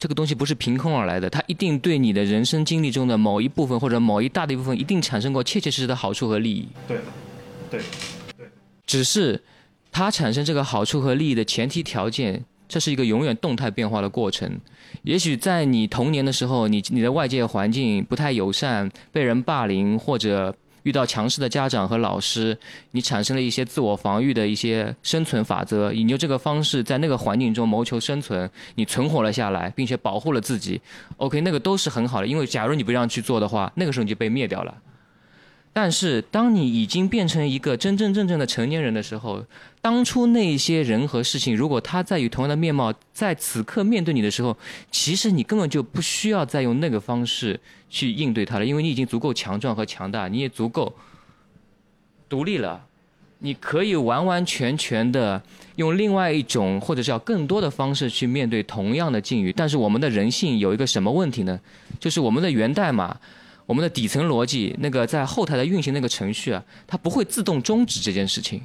[0.00, 6.66] 这个东西不是凭空而来的，它一定对你的人生经历中的某一部分或者某一大的一部分，一定产生过切切实实的好处和利益。
[6.88, 6.98] 对，
[7.70, 7.80] 对，
[8.36, 8.46] 对
[8.84, 9.40] 只是
[9.92, 14.58] 它产生这个好处和利益的前提条件，这是一个永远动态变化的过程。
[15.04, 20.52] 也许在你童年的时候，你你的外界环境不太友善，被人霸凌或者
[20.84, 22.56] 遇到强势的家长和老师，
[22.92, 30.80] 你产生了一些自我防御的一些生存法则，你就这个方式在那个环境中谋求生存，你存活了下来，并且保护了自己。
[31.16, 34.74] OK，那个都是很好的，因为假如你不让去做的话，那个时候你就被灭掉了。
[35.76, 39.44] 但是，当你已经变成一个真真正正的成年人的时候，
[39.80, 44.56] 当初那些人和事情，如果他在以同样的面貌在此刻面对你的时候，
[44.92, 47.58] 其实你根本就不需要再用那个方式
[47.90, 50.94] 去应对他了，因为你已经足够强壮和强大，你也足够
[52.28, 52.86] 独立了，
[53.40, 55.42] 你可以完完全全的
[55.74, 59.52] 用另外一种或者叫更多的方式去面对同样的境遇。
[59.52, 61.58] 但是我们的人性有一个什么问题呢？
[61.98, 63.18] 就是我们的源代码。
[63.66, 68.60] 我们的底层逻辑，那个在后台的运行那个程序啊，它不会自动终止这件事情，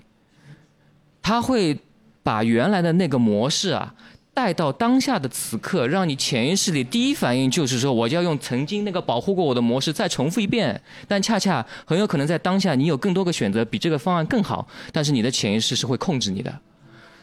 [1.21, 1.77] 它会
[2.21, 3.95] 把原来的那个模式啊
[4.33, 10.81] 带到当下的此刻，让你潜意识里第一反应就是说，我就要用曾经那个保护过我的模式再重复一遍。
[11.07, 16.59] 但恰恰很有可能在当下，你有更多个选择，比这个方案更好，但是你的潜意识是会控制你的。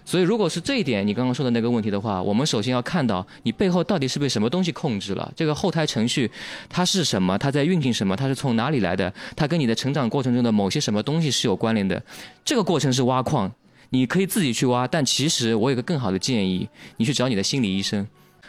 [0.07, 5.33] 所以，如果是这一点，你刚刚说的那个问题的话，我们首先要看到你背后到底是被什么东西控制了。
[5.35, 6.31] 这个后台程序
[6.69, 7.37] 它是什么？
[7.37, 8.15] 它在运行什么？
[8.15, 9.13] 它是从哪里来的？
[9.35, 12.01] 它跟你的成长过程中的某些什么东西是有关联的。
[12.45, 13.53] 这个过程是挖矿，
[13.91, 18.07] 你可以自己去挖，但其实我有个更好的建议，你去找你的心理医生。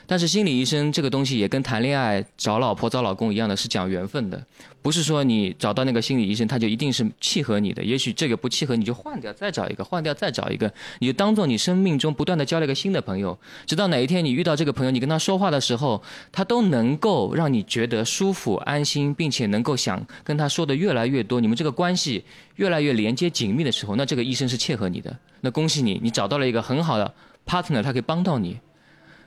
[0.09, 4.41] 但是心理医生这个东西也跟谈恋爱、找老婆、找老公一样的，是讲缘分的，
[4.87, 7.83] 不是说你找到那个心理医生他就一定是契合你的。
[7.83, 22.23] 也许这个不契合，你就换掉，再找一个，换掉再找一个，你就当做你生命中不断的交了一个新的朋友，直到哪一天你遇到这个朋友，你跟他说话的时候，他都能够让你觉得舒服、安心，并且能够想跟他说的越来越多，你们这个关系
[22.55, 25.13] 越来越连接紧密的时候，那这个医生是契合你的。
[25.41, 27.13] 那恭喜你，你找到了一个很好的
[27.45, 28.57] partner，他可以帮到你。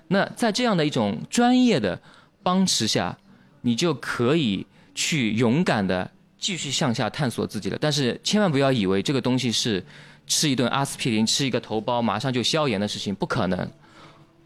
[0.08, 2.00] 那在这样的一种专业的
[2.42, 3.18] 帮持下，
[3.60, 7.78] 你就可以去勇敢的继续向下探索自己了。
[7.80, 9.84] 但是千万不要以为这个东西是
[10.26, 13.70] 吃一顿阿司匹林、吃一个头孢马上就消炎的事情，不可能。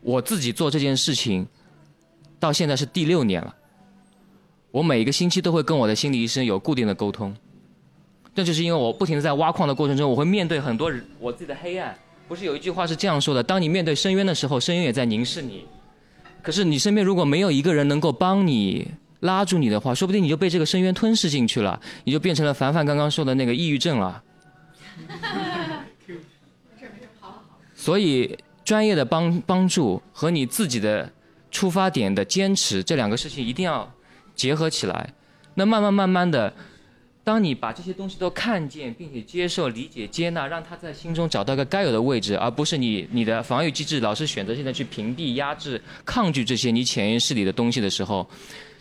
[0.01, 1.47] 我自己做这件事情
[2.39, 3.55] 到现在是第六年了，
[4.71, 7.35] 我每一个星期都会跟我的心理医生有固定的沟通。
[8.35, 11.97] 这就是因为我不停的在挖矿的过程中，我会面对很多人我自己的黑暗。
[12.27, 15.65] 不是有一句话是这样说的：当你面对深渊的时候，深渊也在凝视你。
[16.43, 18.89] 可是你身边如果没有一个人能够帮你
[19.25, 24.23] 拉住你的话，说不定你就被这个深渊吞噬进去了，你就变成了凡凡刚刚说的那个抑郁症了。
[27.75, 31.11] 所以，专业的帮帮助和你自己的
[31.51, 33.91] 出发点的坚持，这两个事情一定要
[34.35, 35.13] 结合起来。
[35.55, 36.53] 那慢慢慢慢的，
[37.23, 48.29] 当你把这些东西都看见，并且接受、理解、接纳，让他在心中找到一个该有的位置，而不是你你的防御机制老是选择性的去屏蔽、压制、抗拒这些你潜意识里的东西的时候，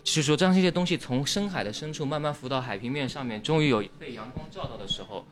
[0.04, 5.26] 就是说，当这些东西从深海的深处慢慢浮到海平面上面，终于有被阳光照到的时候，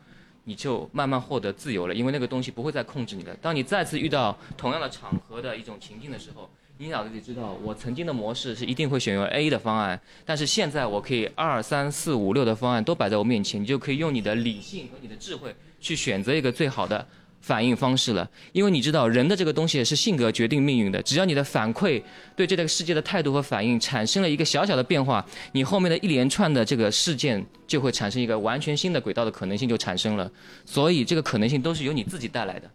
[0.45, 3.33] 你就慢慢获得自由了，因为那个东西不会再控制你了。
[3.39, 6.49] 当你再次遇到同样的场合的一种情境的时候，
[6.79, 17.07] 你脑子里知道，我曾经的模式是一定会选用 A 的方案，但是现在我可以二三四五六的方案都摆在我面前，你就可以用你的理性和你的智慧去选择一个最好的
[17.43, 18.27] 反应方式了。
[18.53, 22.01] 因为你知道，人的这个东西是性格决定命运的，只要你的反馈
[22.35, 30.31] 对这个世界的态度和反应产生了一个小小的变化，你后面的一连串的这个事件就会产生一个完全新的轨道的可能性就产生了。
[30.65, 32.71] 所以这个可能性都是由你自己带来的。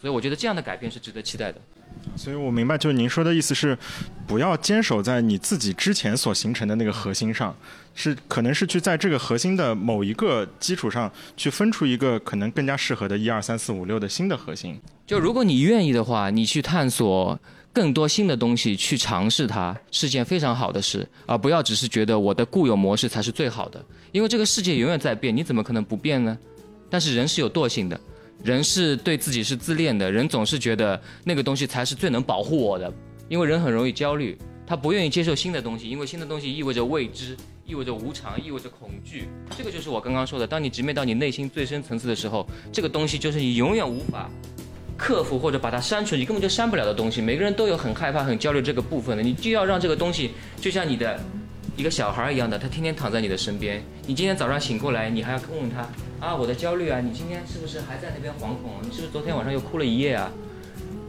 [0.00, 1.60] 所以我觉得这样的改变是值得期待的。
[2.14, 3.76] 所以我明白，就是您说的意思是，
[4.26, 7.54] 不要坚守在你自己之前所形成的那个核心上，
[7.94, 14.78] 是可能是去在这个核心的某一个基础上去分出一个可能更加适合的一二三四五六的新的核心。
[15.06, 17.38] 就如果你愿意的话，你去探索
[17.72, 23.82] 更多新的东西，去尝试它，是件非常好的事，而不要只是觉得我的固有模式才是最好的，
[24.12, 26.36] 因为这个世界永远在变，你怎么可能不变呢？
[26.90, 27.98] 但是人是有惰性的。
[28.44, 32.92] 人是对自己是自恋的，人总是觉得那个东西才是最能保护我的，
[33.28, 34.36] 因为人很容易焦虑，
[34.66, 39.28] 他不愿意接受新的东西，因为新的东西意味着未知，意味着无常，意味着恐惧。
[39.56, 44.28] 这个就是我刚刚说的，当你直面到你内心最深层次的时候，这个东西就是你永远无法
[44.96, 47.20] 克服或者把它删除，你根本就删不了的东西。
[47.20, 51.18] 每个人都有很害怕、很焦虑这个部分的，你就要让这个东西就像你的。
[51.74, 53.82] 一个小孩一样的，他天天躺在你的身边。
[54.06, 55.88] 你今天早上醒过来，你还要问问他
[56.22, 58.70] 啊，我的焦虑啊，你今天是不是还在那边惶恐？
[58.82, 60.30] 你是不是昨天晚上又哭了一夜啊？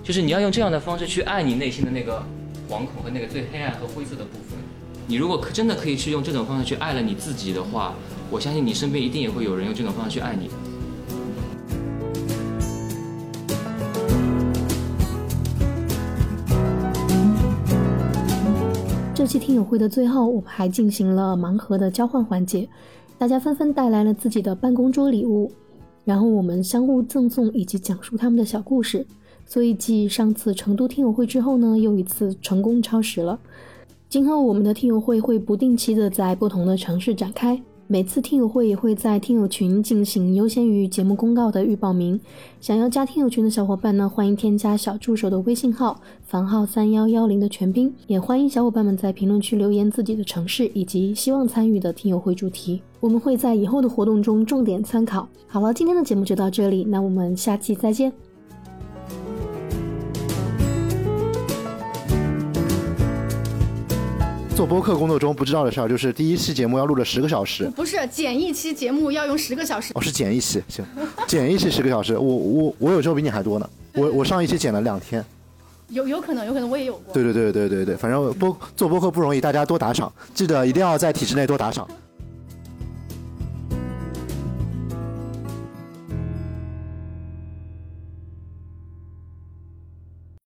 [0.01, 2.17] 就是你要用这样的方式去爱你内心的那个
[2.67, 4.57] 惶恐和那个最黑暗和灰色的部分。
[5.05, 7.93] 你如果可真的可以去用这种方式去爱了你自己的话，
[8.31, 10.49] 我相信你身边一定也会有人用这种方式去爱你。
[19.13, 22.67] 这期听友会的最后，我们还进行了盲盒的交换环节，
[23.23, 25.49] 大家纷纷带来了自己的办公桌礼物，
[26.03, 29.07] 然后我们相互赠送以及讲述他们的小故事。
[29.45, 33.39] 所以继上次成都听友会之后呢，又一次成功超时了。
[34.09, 37.57] 今后我们的听友会会不定期的在不同的城市展开。
[37.87, 42.19] 每次听友会也会在听友群进行优先于节目公告的预报名。
[42.59, 47.95] 想要加听友群的小伙伴呢，欢迎添加小助手的微信号房号三幺幺零的全拼。
[48.05, 55.27] 也欢迎小伙伴们在评论区留言自己的城市以及希望参与的听友会主题，我们会在以后的活动中重点参考。
[55.45, 58.09] 好了，今天的节目就到这里，那我们下期再见。
[64.55, 67.69] 做播客工作中不知道的事儿，就是第一期节目要录了十个小时。
[67.75, 69.91] 不是剪一期节目要用十个小时。
[69.95, 70.85] 哦，是剪一期，行，
[71.27, 72.17] 剪一期十个小时。
[72.17, 73.69] 我我我有时候比你还多呢。
[73.95, 75.21] 我我上一期剪了两天。
[75.89, 77.13] 有有可能，有可能我也有过。
[77.13, 81.85] 对对对对对对，反正播做播客不容易，大家多打赏，记得一定要在体制内多打赏。